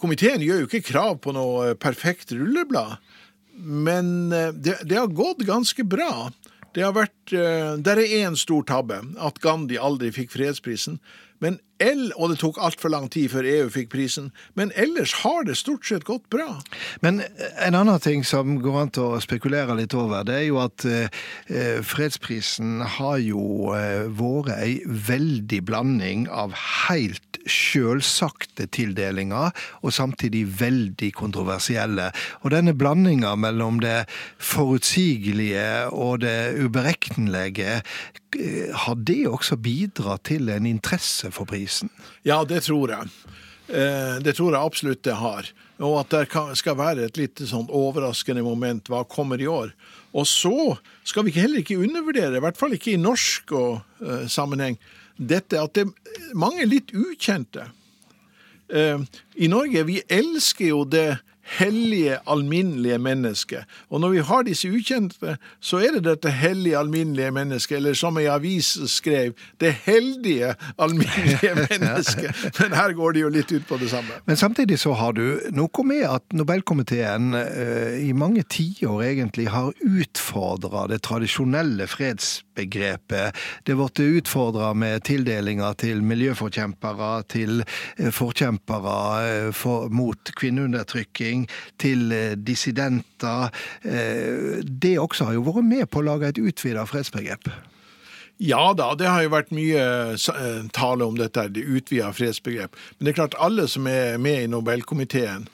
Komiteen 0.00 0.42
gjør 0.42 0.64
jo 0.64 0.66
ikke 0.66 0.86
krav 0.88 1.18
på 1.22 1.34
noe 1.36 1.76
perfekt 1.78 2.32
rulleblad, 2.34 2.96
men 3.56 4.30
det, 4.30 4.78
det 4.88 4.96
har 4.96 5.12
gått 5.12 5.44
ganske 5.46 5.84
bra. 5.84 6.30
Det 6.72 6.84
har 6.86 6.94
vært, 6.96 7.34
uh, 7.36 7.76
Der 7.76 8.00
er 8.00 8.14
én 8.24 8.36
stor 8.38 8.64
tabbe, 8.68 9.02
at 9.20 9.40
Gandhi 9.44 9.76
aldri 9.76 10.12
fikk 10.14 10.32
fredsprisen. 10.32 10.98
Men 11.42 11.58
L, 11.82 12.04
og 12.16 12.32
det 12.32 12.38
tok 12.42 12.60
altfor 12.62 12.92
lang 12.92 13.08
tid 13.12 13.32
før 13.32 13.48
EU 13.48 13.68
fikk 13.72 13.90
prisen. 13.92 14.30
Men 14.58 14.72
ellers 14.78 15.14
har 15.22 15.46
det 15.48 15.58
stort 15.58 15.86
sett 15.88 16.06
gått 16.08 16.28
bra. 16.32 16.60
Men 17.04 17.22
en 17.58 17.78
annen 17.78 18.00
ting 18.02 18.24
som 18.26 18.58
går 18.62 18.78
an 18.82 18.92
til 18.94 19.16
å 19.16 19.22
spekulere 19.22 19.76
litt 19.78 19.96
over, 19.98 20.24
det 20.26 20.38
er 20.38 20.46
jo 20.48 20.60
at 20.62 20.86
eh, 20.88 21.82
fredsprisen 21.86 22.80
har 22.98 23.18
jo 23.22 23.72
eh, 23.76 24.06
vært 24.08 24.54
ei 24.56 24.78
veldig 24.86 25.62
blanding 25.68 26.28
av 26.30 26.54
helt 26.86 27.32
sjølsagte 27.48 28.68
tildelinger, 28.70 29.50
og 29.82 29.94
samtidig 29.94 30.44
veldig 30.60 31.10
kontroversielle. 31.18 32.10
Og 32.42 32.54
denne 32.54 32.74
blandinga 32.78 33.34
mellom 33.40 33.80
det 33.82 34.04
forutsigelige 34.38 35.88
og 35.90 36.22
det 36.22 36.54
ubereknelige, 36.62 37.80
eh, 38.38 38.70
har 38.86 38.94
det 38.94 39.26
også 39.28 39.56
bidratt 39.56 40.24
til 40.30 40.48
en 40.48 40.66
interesse 40.66 41.30
for 41.30 41.44
prisen? 41.44 41.71
Ja, 42.26 42.42
det 42.48 42.64
tror 42.66 42.92
jeg. 42.92 43.10
Eh, 43.72 44.16
det 44.22 44.36
tror 44.36 44.52
jeg 44.52 44.60
absolutt 44.60 45.04
det 45.06 45.16
har. 45.16 45.48
Og 45.82 45.98
at 46.02 46.14
det 46.14 46.44
skal 46.60 46.78
være 46.78 47.06
et 47.08 47.18
litt 47.18 47.40
sånn 47.48 47.70
overraskende 47.72 48.44
moment. 48.44 48.90
Hva 48.92 49.02
kommer 49.08 49.40
i 49.40 49.48
år? 49.50 49.72
Og 50.12 50.26
så 50.28 50.76
skal 51.08 51.26
vi 51.26 51.36
heller 51.38 51.62
ikke 51.62 51.80
undervurdere, 51.80 52.36
i 52.36 52.44
hvert 52.44 52.58
fall 52.60 52.76
ikke 52.76 52.92
i 52.92 53.00
norsk 53.00 53.54
og, 53.56 53.80
uh, 54.04 54.26
sammenheng, 54.28 54.76
dette 55.16 55.56
at 55.56 55.72
det 55.78 55.86
er 55.86 56.34
mange 56.36 56.66
litt 56.68 56.92
ukjente. 56.92 57.64
Uh, 58.68 59.00
I 59.40 59.48
Norge 59.48 59.86
vi 59.88 60.02
elsker 60.12 60.68
jo 60.68 60.82
det 60.84 61.16
hellige, 61.42 62.18
alminnelige 62.26 62.98
mennesket. 62.98 63.64
Og 63.90 64.00
når 64.00 64.08
vi 64.08 64.18
har 64.18 64.42
disse 64.46 64.70
ukjente, 64.70 65.36
så 65.60 65.80
er 65.82 65.96
det 65.96 66.04
dette 66.06 66.30
hellige, 66.30 66.78
alminnelige 66.78 67.30
mennesket, 67.30 67.76
eller 67.76 67.94
som 67.98 68.18
ei 68.18 68.28
avis 68.30 68.76
skrev, 68.90 69.34
det 69.60 69.72
heldige, 69.84 70.54
alminnelige 70.78 71.54
mennesket. 71.70 72.44
Men 72.60 72.76
her 72.78 72.92
går 72.92 73.12
det 73.12 73.24
jo 73.24 73.32
litt 73.34 73.52
ut 73.52 73.66
på 73.68 73.78
det 73.80 73.90
samme. 73.90 74.20
Men 74.26 74.36
samtidig 74.36 74.78
så 74.78 74.94
har 74.98 75.12
du 75.18 75.40
noe 75.52 75.86
med 75.86 76.04
at 76.06 76.24
Nobelkomiteen 76.32 77.34
uh, 77.34 77.98
i 77.98 78.12
mange 78.16 78.44
tiår 78.48 79.02
egentlig 79.02 79.48
har 79.50 79.72
utfordra 79.82 80.86
det 80.90 81.02
tradisjonelle 81.02 81.88
fredsbegrepet. 81.90 83.36
Det 83.66 83.76
ble 83.76 84.08
utfordra 84.22 84.72
med 84.78 85.02
tildelinger 85.08 85.74
til 85.82 86.02
miljøforkjempere, 86.06 87.12
til 87.32 87.64
uh, 87.66 88.10
forkjempere 88.14 88.96
uh, 89.48 89.50
for, 89.56 89.90
mot 89.92 90.34
kvinneundertrykking 90.38 91.31
til 91.82 92.12
eh, 92.12 92.32
dissidenter. 92.36 93.50
Eh, 93.82 94.62
det 94.62 94.98
også 94.98 95.28
har 95.28 95.38
jo 95.38 95.46
vært 95.48 95.68
med 95.68 95.90
på 95.90 96.02
å 96.02 96.08
lage 96.12 96.32
et 96.32 96.40
utvida 96.42 96.86
fredsbegrep. 96.88 97.50
Ja 98.42 98.72
da, 98.74 98.92
det 98.98 99.06
har 99.06 99.22
jo 99.22 99.34
vært 99.34 99.52
mye 99.54 99.84
eh, 100.14 100.64
tale 100.74 101.06
om 101.06 101.18
dette, 101.18 101.46
det 101.54 101.66
utvida 101.66 102.10
fredsbegrep. 102.16 102.74
Men 102.96 103.06
det 103.06 103.12
er 103.12 103.20
klart, 103.20 103.38
alle 103.38 103.68
som 103.70 103.86
er 103.90 104.18
med 104.22 104.46
i 104.46 104.50
Nobelkomiteen, 104.50 105.48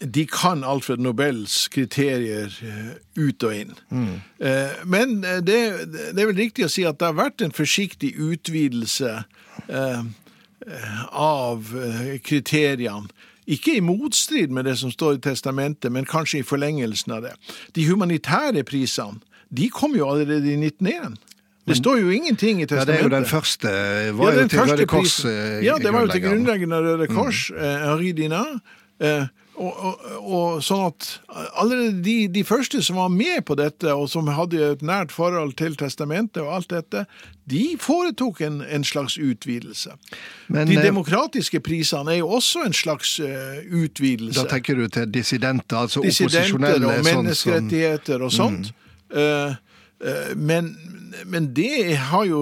de 0.00 0.22
kan 0.30 0.62
Alfred 0.64 1.02
Nobels 1.02 1.66
kriterier 1.68 2.54
ut 3.18 3.44
og 3.44 3.52
inn. 3.52 3.74
Mm. 3.90 4.14
Men 4.88 5.18
det, 5.44 5.58
det, 5.92 6.14
er 6.14 6.30
vel 6.30 6.38
riktig 6.38 6.64
å 6.64 6.70
si 6.72 6.86
at 6.88 6.96
det 6.96 7.10
har 7.10 7.18
vært 7.18 7.44
en 7.44 7.52
forsiktig 7.52 8.14
utvidelse 8.16 9.18
av 11.12 11.74
kriteriene 12.24 13.12
ikke 13.48 13.78
i 13.78 13.84
motstrid 13.84 14.52
med 14.52 14.68
det 14.68 14.76
som 14.80 14.92
står 14.92 15.16
i 15.16 15.22
testamentet, 15.24 15.92
men 15.92 16.04
kanskje 16.08 16.42
i 16.42 16.46
forlengelsen 16.46 17.16
av 17.16 17.24
det. 17.24 17.32
De 17.76 17.86
humanitære 17.88 18.64
prisene 18.68 19.22
de 19.48 19.70
kom 19.72 19.94
jo 19.96 20.04
allerede 20.10 20.44
i 20.52 20.58
1901. 20.60 21.16
Det 21.68 21.76
står 21.76 21.98
jo 22.00 22.10
ingenting 22.12 22.62
i 22.62 22.66
testamentet. 22.66 22.88
Ja, 22.88 22.92
Det 22.92 22.98
er 22.98 23.02
jo 23.02 23.14
den 23.16 23.26
første. 23.26 23.68
Var 24.18 24.32
ja, 24.32 24.42
jo 24.42 24.48
til 24.48 24.60
Røde 24.60 24.86
Kors. 24.86 25.24
Ja, 25.64 25.74
det 25.80 25.92
var 25.92 26.00
jo 26.00 26.12
til 26.12 26.22
grunnleggende 26.22 26.80
Røde 26.84 27.06
Kors, 27.06 27.50
mm. 27.50 27.58
eh, 27.64 27.78
Henri 27.84 28.12
Dina. 28.12 28.42
Eh, 29.00 29.26
og, 29.58 29.78
og, 29.84 30.04
og, 30.22 30.62
sånn 30.64 30.84
at 30.88 31.08
allerede 31.58 31.98
de, 32.04 32.16
de, 32.32 32.44
første 32.46 32.80
som 32.84 32.98
var 33.00 33.10
med 33.12 33.42
på 33.48 33.56
dette, 33.58 33.90
og 33.92 34.08
som 34.10 34.30
hadde 34.30 34.62
et 34.74 34.84
nært 34.86 35.12
forhold 35.14 35.56
til 35.58 35.76
testamentet 35.78 36.42
og 36.44 36.54
alt 36.58 36.70
dette, 36.72 37.04
de 37.48 37.62
foretok 37.80 38.42
en, 38.46 38.60
en 38.62 38.84
slags 38.84 39.18
utvidelse. 39.18 39.94
Men, 40.48 40.68
de 40.68 40.78
eh, 40.78 40.84
demokratiske 40.84 41.60
prisene 41.64 42.14
er 42.16 42.20
jo 42.22 42.32
også 42.38 42.66
en 42.68 42.76
slags 42.76 43.16
uh, 43.24 43.58
utvidelse. 43.66 44.38
Da 44.38 44.48
tenker 44.50 44.78
du 44.78 44.86
til 44.92 45.08
dissidenter, 45.12 45.84
altså 45.84 46.04
dissidenter 46.04 46.44
opposisjonelle? 46.44 46.92
Og 46.92 47.08
menneskerettigheter 47.08 48.26
og 48.26 48.34
sånt. 48.34 48.72
Mm. 49.08 49.16
Uh, 49.16 49.56
men 50.36 50.76
men 51.26 51.54
det 51.54 51.96
har 51.96 52.24
jo 52.28 52.40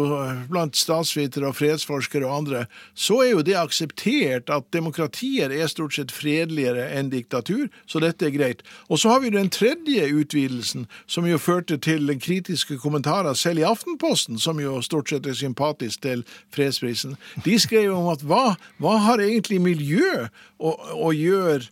blant 0.51 0.77
statsvitere 0.77 1.51
og 1.51 1.57
fredsforskere 1.59 2.27
og 2.27 2.37
andre, 2.43 2.65
så 2.95 3.21
er 3.25 3.31
jo 3.31 3.45
det 3.47 3.57
akseptert 3.59 4.51
at 4.53 4.69
demokratier 4.75 5.53
er 5.55 5.71
stort 5.71 5.97
sett 5.97 6.13
fredeligere 6.15 6.89
enn 6.97 7.11
diktatur, 7.13 7.69
så 7.87 8.03
dette 8.03 8.27
er 8.29 8.35
greit. 8.35 8.63
Og 8.91 9.01
så 9.01 9.15
har 9.15 9.23
vi 9.25 9.33
den 9.35 9.51
tredje 9.53 10.09
utvidelsen, 10.13 10.87
som 11.07 11.29
jo 11.29 11.39
førte 11.39 11.79
til 11.79 12.13
kritiske 12.21 12.79
kommentarer 12.83 13.35
selv 13.39 13.63
i 13.63 13.69
Aftenposten, 13.69 14.41
som 14.43 14.61
jo 14.61 14.81
stort 14.85 15.13
sett 15.13 15.27
er 15.27 15.39
sympatisk 15.39 16.03
til 16.07 16.25
fredsprisen. 16.55 17.17
De 17.45 17.59
skrev 17.63 17.95
om 17.95 18.11
at 18.13 18.25
hva, 18.27 18.57
hva 18.83 18.97
har 19.07 19.23
egentlig 19.23 19.61
miljø 19.63 20.27
å, 20.59 20.77
å 21.09 21.13
gjøre 21.15 21.63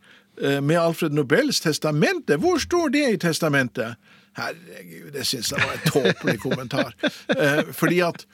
eh, 0.41 0.61
med 0.61 0.79
Alfred 0.81 1.17
Nobels 1.17 1.61
testamente? 1.64 2.38
Hvor 2.41 2.61
står 2.62 2.95
det 2.95 3.07
i 3.12 3.23
testamentet? 3.29 3.99
Herregud, 4.37 5.11
det 5.14 5.26
syns 5.29 5.53
jeg 5.53 5.62
var 5.62 5.76
en 5.76 5.91
tåpelig 5.91 6.41
kommentar. 6.43 6.95
Eh, 7.35 7.62
fordi 7.73 8.00
at 8.07 8.26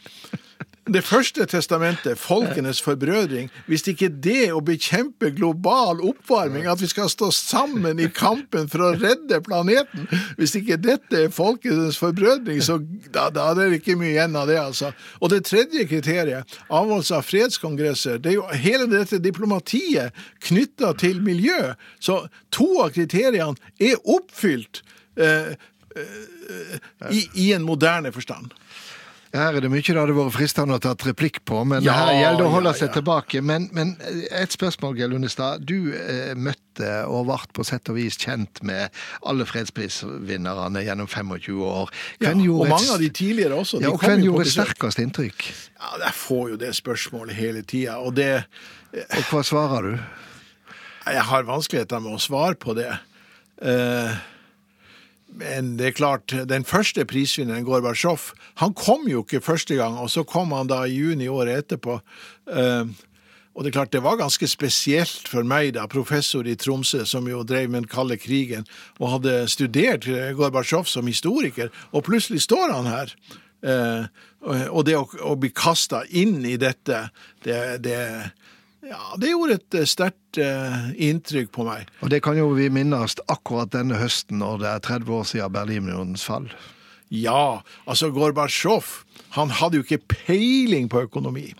det 0.90 1.04
første 1.04 1.45
testamentet, 1.47 2.19
folkenes 2.19 2.83
forbrødring, 2.83 3.50
hvis 3.66 3.85
ikke 3.87 4.09
det 4.25 4.49
å 4.50 4.62
bekjempe 4.64 5.30
global 5.37 6.00
oppvarming, 6.02 6.66
at 6.66 6.80
vi 6.83 6.88
skal 6.90 7.11
stå 7.12 7.28
sammen 7.35 8.00
i 8.02 8.09
kampen 8.11 8.66
for 8.71 8.88
å 8.88 8.90
redde 8.97 9.38
planeten, 9.47 10.09
hvis 10.38 10.57
ikke 10.59 10.80
dette 10.83 11.26
er 11.26 11.35
folkenes 11.35 12.00
forbrødring, 12.00 12.59
så 12.64 12.80
da, 13.12 13.28
da 13.30 13.50
er 13.52 13.61
det 13.61 13.80
ikke 13.80 13.99
mye 14.00 14.16
igjen 14.16 14.38
av 14.40 14.50
det, 14.50 14.59
altså. 14.59 14.90
Og 15.21 15.30
det 15.30 15.45
tredje 15.47 15.87
kriteriet, 15.90 16.59
avholdelse 16.66 17.21
av 17.21 17.28
fredskongresser, 17.28 18.19
det 18.19 18.35
er 18.35 18.38
jo 18.40 18.62
hele 18.64 18.90
dette 18.90 19.23
diplomatiet 19.23 20.16
knytta 20.49 20.95
til 20.99 21.23
miljø. 21.23 21.75
Så 22.02 22.25
to 22.50 22.73
av 22.83 22.97
kriteriene 22.97 23.54
er 23.78 24.00
oppfylt. 24.00 24.83
Eh, 25.21 25.54
i, 27.11 27.28
i 27.35 27.52
en 27.56 27.62
moderne 27.66 28.12
forstand. 28.14 28.52
Her 29.30 29.54
er 29.54 29.62
det 29.62 29.68
mye 29.70 29.78
det 29.87 29.94
hadde 29.94 30.14
vært 30.16 30.35
fristende 30.35 30.75
å 30.75 30.80
ta 30.82 30.90
et 30.97 31.04
replikk 31.06 31.37
på, 31.47 31.61
men 31.62 31.85
Ja, 31.87 31.92
her 32.00 32.16
gjelder 32.16 32.40
det 32.40 32.47
å 32.49 32.54
holde 32.56 32.73
ja, 32.73 32.78
seg 32.80 32.88
ja. 32.88 32.94
tilbake. 32.97 33.42
Men, 33.47 33.68
men 33.76 33.92
et 34.35 34.50
spørsmål, 34.50 34.97
Geir 34.99 35.12
Lundestad. 35.12 35.62
Du 35.68 35.92
eh, 35.94 36.32
møtte 36.35 36.88
og 37.06 37.28
ble 37.28 37.37
på 37.54 37.66
sett 37.68 37.92
og 37.92 38.00
vis 38.00 38.18
kjent 38.18 38.59
med 38.66 38.90
alle 39.23 39.47
fredsprisvinnerne 39.47 40.82
gjennom 40.82 41.06
25 41.06 41.62
år. 41.62 41.94
Ja, 42.18 42.25
Hvem 42.32 42.42
og 42.42 42.49
gjorde 42.49 42.66
et- 42.66 42.75
mange 42.75 42.90
av 42.97 43.04
de 43.04 43.11
tidligere 43.20 43.61
også. 43.62 43.78
De 43.78 43.87
ja, 43.87 43.92
og 43.94 44.02
hvem 44.02 44.25
jo 44.26 44.32
gjorde 44.32 44.50
sterkest 44.50 44.99
inntrykk? 45.04 45.47
Ja, 45.78 45.92
Jeg 46.09 46.16
får 46.25 46.44
jo 46.50 46.59
det 46.64 46.73
spørsmålet 46.80 47.38
hele 47.38 47.62
tida, 47.62 48.00
og 48.02 48.14
det 48.18 48.32
Og 48.90 49.23
hva 49.30 49.44
svarer 49.47 49.92
du? 49.92 49.94
Jeg 51.06 51.23
har 51.30 51.47
vanskeligheter 51.47 52.02
med 52.02 52.18
å 52.18 52.20
svare 52.20 52.59
på 52.59 52.75
det. 52.75 52.90
Eh, 53.62 54.18
men 55.32 55.76
det 55.78 55.87
er 55.87 55.96
klart, 55.96 56.34
den 56.49 56.64
første 56.66 57.04
prisvinneren, 57.08 57.64
Gorbatsjov, 57.64 58.32
han 58.62 58.75
kom 58.75 59.06
jo 59.08 59.22
ikke 59.25 59.40
første 59.44 59.76
gang, 59.78 59.99
og 59.99 60.10
så 60.10 60.25
kom 60.26 60.52
han 60.56 60.70
da 60.70 60.82
i 60.84 60.96
juni 60.99 61.28
året 61.30 61.64
etterpå. 61.64 62.00
Eh, 62.50 62.84
og 63.54 63.64
det 63.64 63.70
er 63.70 63.76
klart, 63.78 63.92
det 63.92 64.02
var 64.02 64.16
ganske 64.20 64.46
spesielt 64.49 65.28
for 65.28 65.46
meg, 65.46 65.75
da, 65.75 65.87
professor 65.90 66.46
i 66.46 66.54
Tromsø, 66.58 67.04
som 67.04 67.26
jo 67.28 67.42
drev 67.44 67.68
med 67.70 67.82
den 67.84 67.90
kalde 67.90 68.16
krigen, 68.16 68.66
og 68.99 69.16
hadde 69.18 69.49
studert 69.50 70.06
eh, 70.08 70.32
Gorbatsjov 70.38 70.87
som 70.90 71.06
historiker, 71.10 71.70
og 71.92 72.04
plutselig 72.06 72.44
står 72.46 72.75
han 72.75 72.90
her. 72.90 73.14
Eh, 73.62 74.04
og- 74.70 74.84
det 74.87 74.96
å 74.96 75.34
bli 75.37 75.50
kasta 75.50 76.04
inn 76.08 76.44
i 76.46 76.56
dette, 76.56 77.10
det, 77.44 77.82
det 77.84 77.99
ja, 78.87 79.00
det 79.20 79.32
gjorde 79.32 79.58
et 79.58 79.78
eh, 79.78 79.88
sterkt 79.88 80.40
eh, 80.40 80.90
inntrykk 81.10 81.50
på 81.54 81.66
meg. 81.68 81.88
Og 82.00 82.12
det 82.12 82.22
kan 82.25 82.38
jo 82.38 82.50
vi 82.56 82.70
minnes 82.72 83.16
akkurat 83.28 83.72
denne 83.75 84.00
høsten 84.00 84.40
når 84.40 84.62
det 84.62 84.70
er 84.75 84.84
30 84.88 85.16
år 85.18 85.26
siden 85.32 85.56
Berlinmurens 85.56 86.25
fall. 86.26 86.49
Ja, 87.10 87.62
altså 87.90 88.12
Gorbatsjov, 88.14 89.02
han 89.34 89.50
hadde 89.50 89.80
jo 89.80 89.87
ikke 89.87 90.14
peiling 90.14 90.88
på 90.88 91.02
økonomi. 91.08 91.50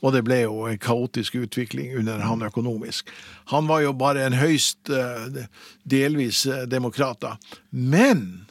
Og 0.00 0.14
det 0.14 0.24
ble 0.24 0.42
jo 0.42 0.64
en 0.68 0.80
kaotisk 0.80 1.36
utvikling 1.42 1.92
under 2.00 2.22
han 2.24 2.42
økonomisk. 2.42 3.10
Han 3.52 3.68
var 3.68 3.84
jo 3.84 3.92
bare 3.96 4.24
en 4.26 4.36
høyst 4.40 4.90
eh, 4.92 5.44
delvis 5.84 6.46
eh, 6.48 6.64
demokrat 6.70 7.20
da. 7.22 7.34
Men 7.70 8.48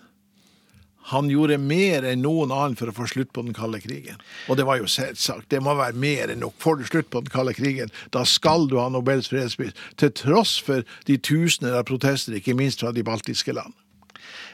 han 1.10 1.30
gjorde 1.32 1.58
mer 1.62 2.06
enn 2.08 2.24
noen 2.24 2.54
annen 2.54 2.78
for 2.80 2.92
å 2.92 2.96
få 2.96 3.08
slutt 3.10 3.34
på 3.34 3.44
den 3.46 3.58
kalde 3.58 3.82
krigen. 3.84 4.22
Og 4.48 4.60
det 4.60 4.68
var 4.70 4.82
jo 4.82 4.90
selvsagt. 4.90 5.50
Det 5.50 5.62
må 5.64 5.76
være 5.78 5.98
mer 5.98 6.34
enn 6.34 6.44
nok. 6.44 6.58
Får 6.62 6.80
du 6.80 6.88
slutt 6.90 7.12
på 7.14 7.24
den 7.26 7.34
kalde 7.34 7.56
krigen, 7.58 7.94
da 8.16 8.26
skal 8.28 8.70
du 8.70 8.78
ha 8.82 8.88
Nobels 8.94 9.32
fredspris. 9.32 9.78
Til 10.00 10.14
tross 10.16 10.58
for 10.64 10.86
de 11.10 11.18
tusener 11.18 11.80
av 11.80 11.88
protester, 11.90 12.38
ikke 12.38 12.58
minst 12.58 12.84
fra 12.86 12.94
de 12.96 13.06
baltiske 13.06 13.56
land. 13.56 13.74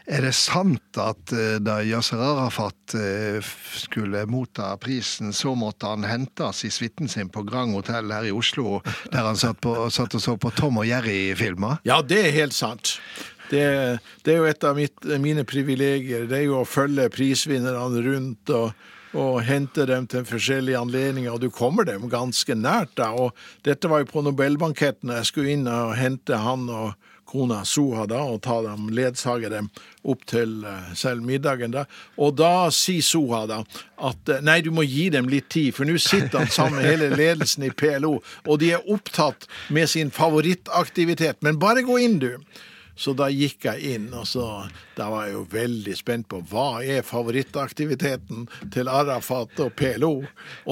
Er 0.05 0.21
det 0.21 0.35
sant 0.37 0.99
at 1.01 1.31
eh, 1.33 1.55
da 1.65 1.79
Yasser 1.81 2.21
Arafat 2.21 2.93
eh, 2.93 3.39
skulle 3.81 4.21
motta 4.29 4.75
prisen, 4.77 5.33
så 5.33 5.55
måtte 5.57 5.89
han 5.89 6.05
hentes 6.05 6.61
i 6.67 6.69
suiten 6.69 7.09
sin 7.09 7.31
på 7.33 7.41
Grand 7.47 7.73
Hotell 7.73 8.13
her 8.13 8.27
i 8.29 8.33
Oslo, 8.35 8.83
der 9.09 9.25
han 9.25 9.39
satt, 9.39 9.63
på, 9.65 9.73
satt 9.89 10.13
og 10.13 10.21
så 10.21 10.37
på 10.37 10.53
Tom 10.53 10.77
og 10.83 10.85
Jerry-filmer? 10.85 11.81
Ja, 11.89 12.03
det 12.05 12.21
er 12.27 12.37
helt 12.37 12.53
sant. 12.53 12.99
Det, 13.55 13.69
det 14.25 14.35
er 14.35 14.41
jo 14.41 14.49
et 14.49 14.67
av 14.67 14.75
mitt, 14.77 15.07
mine 15.23 15.45
privilegier. 15.47 16.27
Det 16.29 16.41
er 16.41 16.45
jo 16.49 16.59
å 16.61 16.67
følge 16.67 17.07
prisvinnerne 17.13 18.03
rundt 18.05 18.51
og, 18.55 18.85
og 19.15 19.41
hente 19.47 19.87
dem 19.87 20.07
til 20.11 20.27
forskjellige 20.27 20.81
anledninger, 20.83 21.31
og 21.31 21.41
du 21.43 21.49
kommer 21.53 21.87
dem 21.87 22.09
ganske 22.11 22.57
nært. 22.59 22.97
da. 22.99 23.13
Og 23.15 23.31
dette 23.67 23.91
var 23.91 24.03
jo 24.03 24.11
på 24.11 24.25
Nobelbanketten. 24.25 25.13
Jeg 25.21 25.31
skulle 25.31 25.55
inn 25.55 25.69
og 25.71 25.95
hente 25.99 26.43
han 26.43 26.67
og 26.69 26.95
kona 27.35 27.63
Soha 27.65 28.05
da, 28.07 28.21
og 28.29 28.41
ta 28.45 28.59
dem, 28.63 28.89
ledsage 28.95 29.49
dem 29.51 29.69
opp 30.07 30.23
til 30.29 30.61
eh, 30.67 30.91
selv 30.97 31.25
middagen. 31.25 31.73
da. 31.73 31.85
Og 32.21 32.35
da 32.37 32.69
sier 32.73 33.03
Soha 33.05 33.43
da 33.49 33.61
at 33.97 34.31
eh, 34.31 34.43
nei, 34.45 34.59
du 34.65 34.71
må 34.75 34.85
gi 34.87 35.09
dem 35.13 35.29
litt 35.31 35.49
tid, 35.53 35.73
for 35.75 35.87
nå 35.87 35.97
sitter 36.01 36.43
han 36.43 36.53
sammen 36.53 36.79
med 36.79 36.89
hele 36.89 37.09
ledelsen 37.15 37.67
i 37.67 37.73
PLO, 37.73 38.19
og 38.45 38.61
de 38.61 38.75
er 38.77 38.87
opptatt 38.91 39.49
med 39.73 39.89
sin 39.91 40.13
favorittaktivitet. 40.13 41.41
Men 41.45 41.59
bare 41.61 41.85
gå 41.85 41.99
inn, 42.05 42.19
du. 42.21 42.31
Så 42.95 43.11
da 43.17 43.27
gikk 43.31 43.65
jeg 43.67 43.95
inn, 43.95 44.07
og 44.15 44.23
så 44.29 44.45
da 44.95 45.09
var 45.11 45.27
jeg 45.27 45.35
jo 45.35 45.43
veldig 45.51 45.95
spent 45.99 46.29
på 46.31 46.39
hva 46.49 46.79
er 46.79 47.03
favorittaktiviteten 47.03 48.45
til 48.73 48.91
Arafat 48.91 49.59
og 49.65 49.73
PLO. 49.75 50.13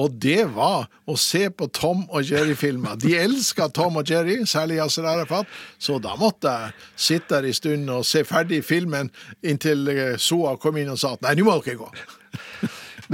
Og 0.00 0.16
det 0.24 0.46
var 0.56 0.88
å 1.04 1.18
se 1.20 1.46
på 1.52 1.68
Tom 1.76 2.06
og 2.08 2.24
Jerry-filmer. 2.24 2.96
De 3.00 3.12
elska 3.20 3.68
Tom 3.76 4.00
og 4.00 4.08
Jerry, 4.10 4.38
særlig 4.48 4.80
Yasser 4.80 5.08
Arafat, 5.10 5.50
så 5.78 5.98
da 6.02 6.16
måtte 6.20 6.54
jeg 6.54 6.88
sitte 6.96 7.34
der 7.34 7.48
en 7.48 7.56
stund 7.60 7.92
og 7.92 8.06
se 8.08 8.24
ferdig 8.28 8.62
filmen 8.64 9.10
inntil 9.44 9.88
eh, 9.92 10.16
Soa 10.20 10.56
kom 10.60 10.78
inn 10.80 10.92
og 10.92 11.00
sa 11.00 11.14
at 11.16 11.24
nei, 11.24 11.36
nå 11.36 11.46
må 11.48 11.58
dere 11.64 11.80
gå. 11.80 11.90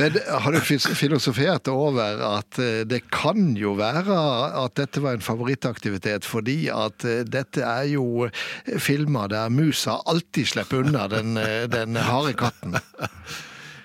Men 0.01 0.17
har 0.43 0.55
du 0.57 0.61
filosofert 0.97 1.69
over 1.69 2.23
at 2.25 2.59
eh, 2.63 2.83
det 2.89 3.03
kan 3.13 3.53
jo 3.59 3.75
være 3.77 4.17
at 4.63 4.79
dette 4.81 5.03
var 5.05 5.19
en 5.19 5.25
favorittaktivitet, 5.25 6.25
fordi 6.25 6.71
at 6.73 7.05
eh, 7.05 7.21
dette 7.29 7.61
er 7.61 7.91
jo 7.93 8.31
filmer 8.81 9.29
der 9.29 9.53
musa 9.53 9.99
alltid 10.09 10.55
slipper 10.55 10.87
unna 10.87 11.05
den, 11.13 11.37
eh, 11.37 11.69
den 11.71 12.01
harde 12.01 12.35
katten? 12.41 12.81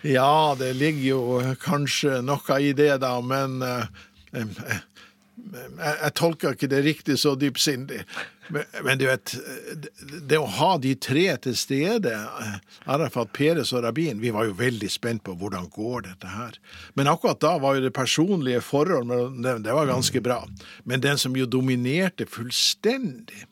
Ja, 0.05 0.55
det 0.59 0.75
ligger 0.77 1.05
jo 1.05 1.21
kanskje 1.63 2.19
noe 2.21 2.57
i 2.61 2.73
det, 2.77 2.91
da, 3.01 3.15
men 3.25 3.57
eh, 3.65 3.87
eh, 4.37 4.51
jeg, 5.55 5.95
jeg 5.95 6.13
tolker 6.19 6.53
ikke 6.53 6.69
det 6.69 6.81
riktig 6.85 7.17
så 7.17 7.33
dypsindig. 7.39 8.03
Men, 8.47 8.63
men 8.83 8.99
du 9.01 9.05
vet, 9.07 9.33
det, 10.21 10.37
å 10.37 10.49
ha 10.59 10.75
de 10.81 10.93
tre 11.01 11.25
til 11.41 11.55
stede, 11.57 12.13
Arafat, 12.85 13.31
Peres 13.35 13.73
og 13.73 13.85
Rabin, 13.85 14.21
vi 14.21 14.33
var 14.35 14.47
jo 14.49 14.57
veldig 14.59 14.89
spent 14.91 15.23
på 15.25 15.35
hvordan 15.39 15.69
går 15.73 16.05
dette 16.09 16.29
her. 16.29 16.59
Men 16.93 17.09
akkurat 17.11 17.41
da 17.41 17.55
var 17.61 17.77
jo 17.77 17.85
det 17.87 17.93
personlige 17.95 18.61
forhold 18.65 19.09
mellom 19.09 19.41
dem, 19.41 19.65
det 19.65 19.75
var 19.75 19.89
ganske 19.89 20.21
bra. 20.25 20.43
Men 20.83 21.03
den 21.03 21.19
som 21.21 21.35
jo 21.37 21.49
dominerte 21.49 22.29
fullstendig, 22.29 23.47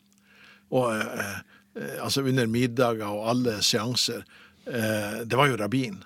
og, 0.74 0.94
eh, 0.94 1.98
altså 2.02 2.24
under 2.26 2.48
middager 2.50 3.06
og 3.10 3.28
alle 3.34 3.58
seanser, 3.62 4.24
eh, 4.66 5.22
det 5.26 5.38
var 5.38 5.50
jo 5.50 5.58
Rabin. 5.60 6.02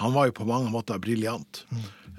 Han 0.00 0.12
var 0.12 0.28
jo 0.28 0.36
på 0.36 0.48
mange 0.48 0.72
måter 0.72 1.00
briljant. 1.00 1.64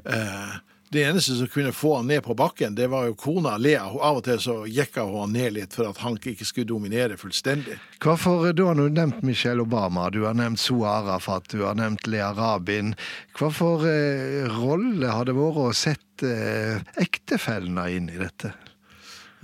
Eh, 0.06 0.56
det 0.90 1.04
eneste 1.04 1.36
som 1.36 1.48
kunne 1.52 1.74
få 1.76 1.96
han 1.96 2.08
ned 2.08 2.24
på 2.24 2.36
bakken, 2.38 2.76
det 2.76 2.88
var 2.88 3.10
jo 3.10 3.16
kona 3.20 3.58
Lea. 3.60 3.84
Av 3.84 4.20
og 4.22 4.24
til 4.24 4.40
så 4.40 4.56
jekka 4.72 5.04
hun 5.04 5.20
han 5.20 5.34
ned 5.36 5.56
litt 5.58 5.76
for 5.76 5.90
at 5.90 6.00
han 6.00 6.16
ikke 6.16 6.48
skulle 6.48 6.70
dominere 6.70 7.18
fullstendig. 7.20 7.76
Hvorfor, 8.04 8.54
Du 8.54 8.64
har 8.70 8.78
nå 8.78 8.88
nevnt 8.96 9.22
Michelle 9.24 9.62
Obama, 9.62 10.10
du 10.10 10.24
har 10.24 10.38
nevnt 10.38 10.60
Soa 10.60 11.02
Arafat, 11.02 11.50
du 11.52 11.66
har 11.66 11.76
nevnt 11.76 12.08
Lea 12.08 12.32
Rabin. 12.34 12.96
Hvorfor 13.36 13.84
eh, 13.90 14.48
rolle 14.48 15.12
har 15.12 15.28
det 15.28 15.36
vært 15.36 15.60
å 15.60 15.76
sette 15.76 16.32
eh, 16.32 16.88
ektefellene 17.04 17.90
inn 17.92 18.10
i 18.10 18.22
dette? 18.22 18.54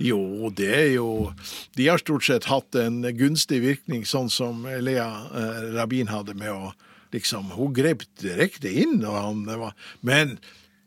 Jo, 0.02 0.50
det 0.50 0.72
er 0.74 0.88
jo 0.96 1.30
De 1.76 1.86
har 1.86 2.00
stort 2.02 2.24
sett 2.26 2.48
hatt 2.50 2.74
en 2.74 3.04
gunstig 3.14 3.60
virkning, 3.62 4.02
sånn 4.08 4.30
som 4.32 4.64
Lea 4.66 5.06
eh, 5.28 5.62
Rabin 5.76 6.10
hadde 6.10 6.34
med 6.34 6.50
å 6.50 6.72
liksom 7.14 7.52
Hun 7.54 7.74
grep 7.76 8.02
direkte 8.18 8.72
inn, 8.72 9.04
og 9.04 9.14
han 9.14 9.44
var 9.46 9.76
Men 10.00 10.38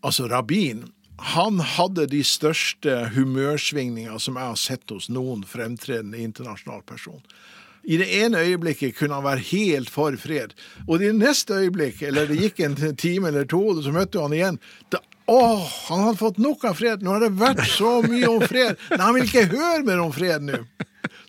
altså, 0.08 0.28
rabbin, 0.32 0.86
han 1.17 1.60
hadde 1.60 2.06
de 2.12 2.22
største 2.26 2.93
humørsvingninger 3.15 4.17
som 4.22 4.38
jeg 4.38 4.54
har 4.54 4.60
sett 4.62 4.93
hos 4.93 5.10
noen 5.10 5.43
fremtredende 5.48 6.22
internasjonal 6.22 6.84
person. 6.88 7.24
I 7.88 7.98
det 8.02 8.08
ene 8.20 8.41
øyeblikket 8.43 8.98
kunne 8.98 9.15
han 9.15 9.26
være 9.26 9.46
helt 9.48 9.89
for 9.89 10.15
fred, 10.20 10.54
og 10.86 10.98
i 10.98 11.06
det 11.08 11.15
neste 11.15 11.56
øyeblikk, 11.56 12.02
eller 12.04 12.28
det 12.28 12.39
gikk 12.41 12.60
en 12.65 12.76
time 13.00 13.32
eller 13.32 13.48
to, 13.48 13.62
og 13.72 13.80
så 13.86 13.93
møtte 13.96 14.22
han 14.22 14.36
igjen. 14.36 14.60
Da, 14.91 15.00
åh, 15.32 15.63
han 15.88 16.04
hadde 16.04 16.20
fått 16.20 16.41
nok 16.43 16.65
av 16.67 16.76
fred! 16.78 17.02
Nå 17.02 17.15
har 17.15 17.24
det 17.24 17.32
vært 17.39 17.63
så 17.72 18.02
mye 18.04 18.28
om 18.28 18.43
fred! 18.43 18.76
Nei, 18.91 19.02
han 19.06 19.15
vil 19.15 19.30
ikke 19.30 19.48
høre 19.56 19.86
mer 19.88 20.04
om 20.04 20.12
fred 20.15 20.43
nå! 20.43 20.62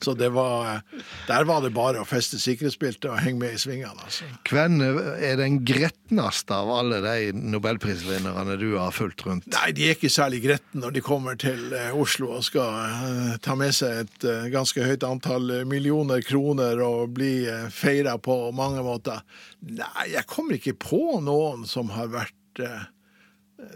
Så 0.04 0.14
det 0.14 0.28
var, 0.34 0.82
der 1.26 1.46
var 1.48 1.62
det 1.64 1.72
bare 1.74 2.02
å 2.02 2.06
feste 2.06 2.38
sikkerhetsbeltet 2.38 3.08
og 3.10 3.18
henge 3.24 3.40
med 3.42 3.56
i 3.56 3.60
svingene. 3.60 3.96
altså. 4.04 4.28
Hvem 4.48 4.78
er 4.82 5.38
den 5.40 5.60
gretneste 5.66 6.54
av 6.54 6.70
alle 6.70 7.00
de 7.02 7.32
nobelprisvinnerne 7.34 8.54
du 8.60 8.68
har 8.76 8.94
fulgt 8.94 9.24
rundt? 9.26 9.48
Nei, 9.52 9.72
de 9.74 9.88
er 9.88 9.96
ikke 9.96 10.12
særlig 10.12 10.42
gretne 10.46 10.84
når 10.84 10.94
de 10.98 11.04
kommer 11.04 11.38
til 11.40 11.72
eh, 11.74 11.90
Oslo 11.98 12.30
og 12.36 12.44
skal 12.46 12.78
eh, 12.84 13.32
ta 13.42 13.56
med 13.58 13.74
seg 13.74 14.04
et 14.04 14.28
eh, 14.28 14.46
ganske 14.54 14.86
høyt 14.86 15.06
antall 15.08 15.50
eh, 15.60 15.64
millioner 15.68 16.22
kroner 16.26 16.78
og 16.84 17.16
bli 17.18 17.32
feira 17.74 18.14
på 18.22 18.36
mange 18.54 18.84
måter. 18.86 19.24
Nei, 19.66 20.12
jeg 20.14 20.28
kommer 20.30 20.58
ikke 20.58 20.76
på 20.78 21.18
noen 21.24 21.66
som 21.68 21.90
har 21.96 22.12
vært 22.14 22.62
eh, 22.62 22.86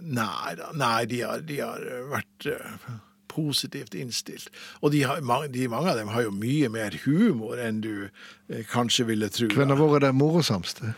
Nei 0.02 0.52
da. 0.54 0.68
Nei, 0.78 1.04
de 1.10 1.24
har, 1.26 1.40
de 1.42 1.56
har 1.58 1.82
vært 2.12 2.46
eh, 2.46 2.84
positivt 3.32 3.96
innstilt. 3.98 4.50
Og 4.80 4.92
de, 4.94 5.02
har, 5.08 5.22
de, 5.52 5.68
mange 5.72 5.92
av 5.92 6.00
dem 6.00 6.12
har 6.12 6.26
jo 6.26 6.34
mye 6.36 6.68
mer 6.72 6.96
humor 7.04 7.60
enn 7.60 7.80
du 7.84 7.94
eh, 8.06 8.62
kanskje 8.70 9.08
ville 9.08 9.30
tro. 9.32 9.50
Hvem 9.52 9.74
har 9.74 9.80
vært 9.80 10.06
det 10.06 10.12
morosomste? 10.16 10.92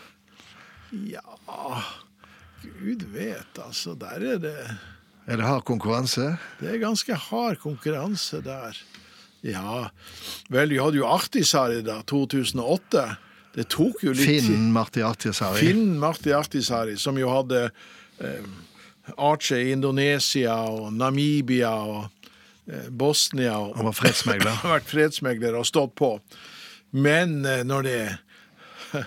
Ja, 0.95 1.23
gud 2.61 3.07
vet, 3.13 3.57
altså. 3.59 3.95
Der 3.99 4.21
er 4.35 4.43
det 4.43 4.57
Er 5.25 5.39
det 5.41 5.45
hard 5.45 5.63
konkurranse? 5.65 6.35
Det 6.59 6.69
er 6.69 6.77
ganske 6.83 7.15
hard 7.17 7.57
konkurranse 7.63 8.43
der. 8.45 8.77
Ja, 9.45 9.89
vel, 10.49 10.69
vi 10.69 10.81
hadde 10.81 10.97
jo 10.97 11.07
Artisari 11.09 11.81
da, 11.85 11.99
2008. 12.07 13.05
det 13.55 13.67
tok 13.71 14.01
jo 14.03 14.11
litt 14.11 14.45
Finn 14.45 14.71
Marti 14.73 15.03
Artisari. 15.05 15.61
Finn 15.61 15.99
Marti 16.01 16.33
Artisari, 16.33 16.97
som 16.97 17.17
jo 17.17 17.29
hadde 17.29 17.67
eh, 18.19 18.47
Arche 19.17 19.61
i 19.61 19.71
Indonesia 19.71 20.57
og 20.65 20.89
Namibia 20.93 21.71
og 21.85 22.09
Bosnia. 22.89 23.57
Og, 23.59 23.75
Han 23.77 23.89
var 23.89 23.97
fredsmegler. 23.97 24.51
har 24.63 24.77
vært 24.79 24.89
fredsmegler 24.89 25.57
og 25.59 25.67
stått 25.69 25.95
på. 25.99 26.15
Men 26.95 27.43
eh, 27.45 27.65
når 27.67 27.89
det 27.89 27.99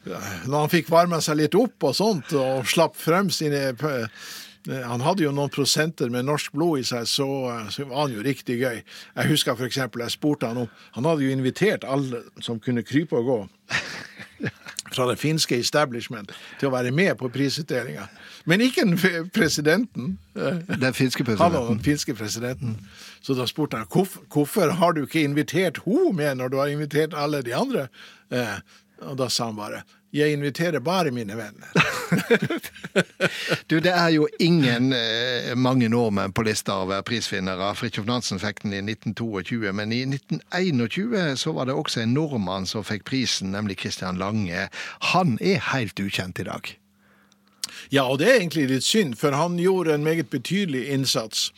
Når 0.00 0.56
han 0.56 0.70
fikk 0.72 0.88
varma 0.90 1.20
seg 1.20 1.36
litt 1.42 1.54
opp 1.56 1.84
og 1.84 1.96
sånt, 1.96 2.32
og 2.36 2.68
slapp 2.68 2.96
frem 2.96 3.28
sine 3.32 3.60
eh, 3.68 4.06
han 4.68 5.00
hadde 5.04 5.24
jo 5.24 5.32
noen 5.32 5.52
prosenter 5.52 6.10
med 6.12 6.26
norsk 6.28 6.52
blod 6.56 6.82
i 6.82 6.84
seg, 6.84 7.06
så, 7.08 7.26
så 7.72 7.86
var 7.88 8.04
han 8.04 8.14
jo 8.16 8.24
riktig 8.24 8.58
gøy. 8.60 8.82
Jeg 9.16 9.30
husker 9.30 9.64
eksempel, 9.64 10.04
jeg 10.04 10.12
spurte 10.12 10.50
han 10.50 10.64
om 10.64 10.68
Han 10.96 11.08
hadde 11.08 11.24
jo 11.24 11.32
invitert 11.32 11.84
alle 11.88 12.22
som 12.44 12.60
kunne 12.60 12.84
krype 12.84 13.16
og 13.16 13.24
gå 13.30 13.38
fra 14.94 15.06
det 15.10 15.18
finske 15.20 15.58
establishment 15.60 16.32
til 16.60 16.70
å 16.70 16.72
være 16.74 16.90
med 16.94 17.14
på 17.20 17.28
prisutdelinga. 17.32 18.06
Men 18.48 18.64
ikke 18.64 18.86
den 18.86 19.28
presidenten. 19.34 20.18
Den 20.34 20.94
finske 20.96 21.24
Han 21.26 21.36
var 21.38 21.50
presidenten. 21.50 21.76
den 21.76 21.84
finske 21.84 22.14
presidenten. 22.14 22.76
Så 23.20 23.36
da 23.38 23.46
spurte 23.46 23.76
han 23.76 23.86
hvorfor, 23.92 24.24
hvorfor 24.32 24.74
har 24.80 24.96
du 24.96 25.04
ikke 25.04 25.24
invitert 25.24 25.82
hun 25.84 26.16
med 26.16 26.40
når 26.40 26.48
du 26.48 26.56
har 26.62 26.72
invitert 26.72 27.14
alle 27.14 27.42
de 27.42 27.54
andre. 27.54 27.88
Eh, 28.32 28.60
og 29.02 29.18
da 29.18 29.28
sa 29.28 29.50
han 29.50 29.56
bare 29.56 29.82
jeg 30.12 30.32
inviterer 30.32 30.80
bare 30.80 31.10
mine 31.10 31.36
venner. 31.36 31.70
Du, 33.70 33.76
det 33.78 33.92
er 33.94 34.08
jo 34.10 34.24
ingen 34.42 34.90
eh, 34.92 35.52
mange 35.54 35.86
nordmenn 35.88 36.32
på 36.34 36.42
lista 36.42 36.80
over 36.82 37.04
prisvinnere. 37.06 37.68
Fridtjof 37.78 38.08
Nansen 38.08 38.40
fikk 38.42 38.64
den 38.64 38.74
i 38.74 38.80
1922, 38.82 39.70
men 39.78 39.94
i 39.94 40.00
1921 40.08 41.38
så 41.38 41.54
var 41.54 41.68
det 41.70 41.76
også 41.78 42.02
en 42.02 42.16
nordmann 42.16 42.66
som 42.66 42.82
fikk 42.86 43.06
prisen, 43.06 43.52
nemlig 43.54 43.78
Christian 43.78 44.18
Lange. 44.18 44.66
Han 45.12 45.36
er 45.38 45.62
helt 45.70 46.02
ukjent 46.02 46.42
i 46.42 46.48
dag. 46.50 46.72
Ja, 47.94 48.08
og 48.10 48.18
det 48.18 48.28
er 48.28 48.40
egentlig 48.40 48.66
litt 48.72 48.86
synd, 48.86 49.14
for 49.20 49.34
han 49.38 49.58
gjorde 49.62 49.94
en 49.94 50.06
meget 50.06 50.30
betydelig 50.34 50.88
innsats. 50.90 51.52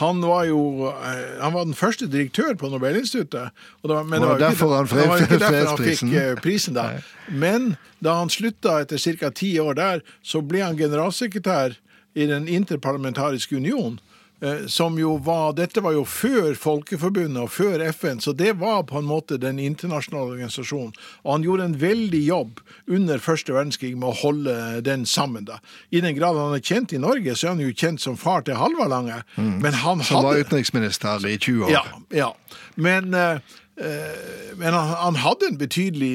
Han 0.00 0.22
var 0.24 0.44
jo 0.48 0.88
eh, 0.88 1.40
han 1.42 1.52
var 1.52 1.64
den 1.68 1.74
første 1.76 2.06
direktør 2.08 2.54
på 2.56 2.70
Nobelinstituttet. 2.72 3.50
Og 3.82 3.88
det 3.90 3.96
var, 3.96 4.04
men 4.08 4.20
Det 4.22 4.28
var 4.28 4.38
derfor 4.38 4.66
ikke- 4.66 4.76
han 4.76 4.98
det 4.98 5.08
var 5.08 5.18
ikke 5.20 5.38
derfor 5.38 5.66
han 5.66 5.78
fikk 5.90 6.14
eh, 6.14 6.34
prisen. 6.40 6.74
da. 6.74 6.86
Men 7.28 7.76
da 8.02 8.14
han 8.18 8.28
slutta 8.32 8.80
etter 8.80 8.96
ca. 9.18 9.30
ti 9.30 9.58
år 9.60 9.74
der, 9.74 10.00
så 10.24 10.40
ble 10.40 10.62
han 10.64 10.76
generalsekretær 10.78 11.76
i 12.14 12.26
Den 12.26 12.48
interparlamentariske 12.48 13.56
union. 13.56 13.98
Eh, 14.42 14.66
Som 14.66 14.98
jo 14.98 15.16
var, 15.22 15.52
Dette 15.58 15.82
var 15.84 15.94
jo 15.96 16.04
før 16.08 16.54
Folkeforbundet 16.58 17.42
og 17.44 17.50
før 17.54 17.84
FN, 17.92 18.20
så 18.20 18.34
det 18.36 18.54
var 18.60 18.82
på 18.88 18.98
en 18.98 19.08
måte 19.08 19.38
den 19.40 19.60
internasjonale 19.62 20.34
organisasjonen. 20.36 20.92
Og 21.24 21.32
han 21.32 21.46
gjorde 21.46 21.68
en 21.70 21.78
veldig 21.80 22.22
jobb 22.26 22.60
under 22.90 23.22
første 23.22 23.54
verdenskrig 23.54 23.94
med 23.96 24.10
å 24.10 24.18
holde 24.22 24.56
den 24.84 25.06
sammen. 25.06 25.46
da. 25.48 25.60
I 25.90 26.02
den 26.04 26.16
grad 26.18 26.38
han 26.38 26.56
er 26.56 26.64
kjent 26.64 26.92
i 26.92 27.00
Norge, 27.02 27.36
så 27.36 27.48
er 27.48 27.56
han 27.56 27.64
jo 27.64 27.72
kjent 27.72 28.02
som 28.02 28.18
far 28.20 28.44
til 28.46 28.58
Halvard 28.58 28.92
Lange. 28.92 29.22
Men 29.36 29.72
han 29.72 30.02
hadde... 30.02 30.10
Som 30.10 30.28
var 30.28 30.40
utenriksminister 30.40 31.26
i 31.28 31.38
20 31.38 31.66
år. 31.68 31.76
ja, 31.76 31.84
ja. 32.10 32.30
Men, 32.74 33.14
eh, 33.14 33.38
eh, 33.78 34.56
men 34.56 34.74
han, 34.74 34.96
han 34.96 35.20
hadde 35.22 35.52
en 35.52 35.60
betydelig 35.60 36.14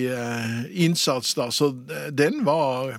innsats, 0.73 1.33
da, 1.37 1.51
så 1.51 1.71
den 2.11 2.43
var 2.45 2.95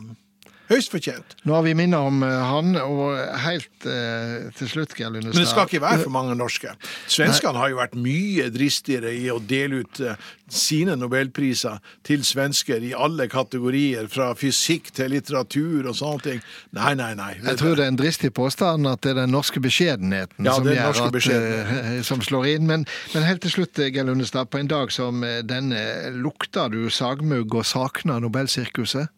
høyst 0.69 0.93
fortjent. 0.93 1.37
Nå 1.49 1.55
har 1.57 1.65
vi 1.67 1.75
minnet 1.79 1.99
om 1.99 2.23
eh, 2.27 2.39
han, 2.53 2.75
og 2.81 3.17
helt 3.45 3.87
eh, 3.89 4.49
til 4.59 4.71
slutt, 4.71 4.97
Geir 4.99 5.13
Lundestad 5.13 5.37
Men 5.39 5.45
det 5.47 5.53
skal 5.53 5.69
ikke 5.69 5.83
være 5.85 6.03
for 6.05 6.15
mange 6.15 6.37
norske. 6.39 6.75
Svenskene 7.09 7.59
har 7.61 7.73
jo 7.73 7.81
vært 7.81 7.97
mye 7.99 8.49
dristigere 8.55 9.15
i 9.17 9.29
å 9.33 9.39
dele 9.41 9.83
ut 9.85 10.03
eh, 10.05 10.29
sine 10.49 10.95
nobelpriser 10.97 11.81
til 12.09 12.23
svensker 12.25 12.85
i 12.85 12.95
alle 12.97 13.27
kategorier, 13.33 14.07
fra 14.13 14.31
fysikk 14.39 14.93
til 14.97 15.13
litteratur 15.13 15.89
og 15.91 15.97
sånne 15.99 16.25
ting. 16.25 16.41
Nei, 16.77 16.95
nei, 16.99 17.11
nei. 17.19 17.35
Jeg 17.43 17.61
tror 17.61 17.77
det 17.77 17.85
er 17.85 17.93
en 17.93 18.01
dristig 18.01 18.33
påstand 18.37 18.89
at 18.89 19.03
det 19.05 19.13
er 19.13 19.21
den 19.23 19.35
norske 19.35 19.61
beskjedenheten 19.65 20.49
Ja, 20.49 20.57
som, 20.57 20.69
den 20.69 20.81
norske 20.81 21.09
at, 21.11 21.17
beskjedenheten. 21.17 21.93
eh, 21.99 22.01
som 22.07 22.25
slår 22.25 22.49
inn. 22.55 22.69
Men, 22.71 22.87
men 23.15 23.29
helt 23.29 23.45
til 23.45 23.57
slutt, 23.59 23.77
Geir 23.81 24.09
Lundestad, 24.09 24.51
på 24.53 24.61
en 24.61 24.71
dag 24.71 24.93
som 24.95 25.25
eh, 25.27 25.41
denne, 25.45 25.81
lukter 26.17 26.73
du 26.73 26.89
sagmugg 26.93 27.55
og 27.57 27.69
savner 27.69 28.21
Nobelsirkuset? 28.25 29.13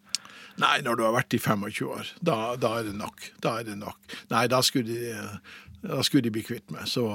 Nei, 0.60 0.76
når 0.84 0.98
du 0.98 1.06
har 1.06 1.16
vært 1.16 1.34
i 1.36 1.40
25 1.40 1.88
år. 1.88 2.12
Da, 2.20 2.36
da 2.60 2.76
er 2.80 2.90
det 2.90 2.94
nok. 2.98 3.26
Da 3.42 3.58
er 3.60 3.68
det 3.70 3.78
nok. 3.80 3.98
Nei, 4.32 4.46
da 4.52 4.62
skulle 4.66 4.92
de 4.92 5.16
da 5.80 6.02
skulle 6.04 6.26
de 6.26 6.32
bli 6.34 6.42
kvitt 6.44 6.68
meg. 6.72 6.84
Så 6.88 7.06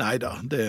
nei 0.00 0.14
da, 0.22 0.32
det, 0.42 0.64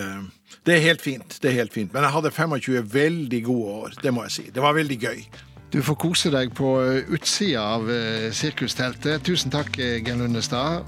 det, 0.62 0.76
er 0.76 0.84
helt 0.84 1.02
fint. 1.02 1.38
det 1.42 1.50
er 1.50 1.58
helt 1.64 1.74
fint. 1.74 1.92
Men 1.94 2.06
jeg 2.06 2.14
hadde 2.14 2.30
25 2.30 2.92
veldig 2.92 3.44
gode 3.44 3.72
år, 3.80 3.96
det 4.02 4.14
må 4.14 4.28
jeg 4.28 4.36
si. 4.36 4.46
Det 4.54 4.62
var 4.62 4.78
veldig 4.78 4.98
gøy. 5.02 5.24
Du 5.72 5.80
får 5.82 5.96
kose 5.96 6.30
deg 6.30 6.52
på 6.52 6.74
eh, 6.84 7.06
utsida 7.16 7.62
av 7.78 7.88
eh, 7.90 8.28
sirkusteltet. 8.36 9.24
Tusen 9.24 9.50
takk, 9.54 9.78
eh, 9.80 10.02
Geir 10.04 10.20
Lundestad. 10.20 10.84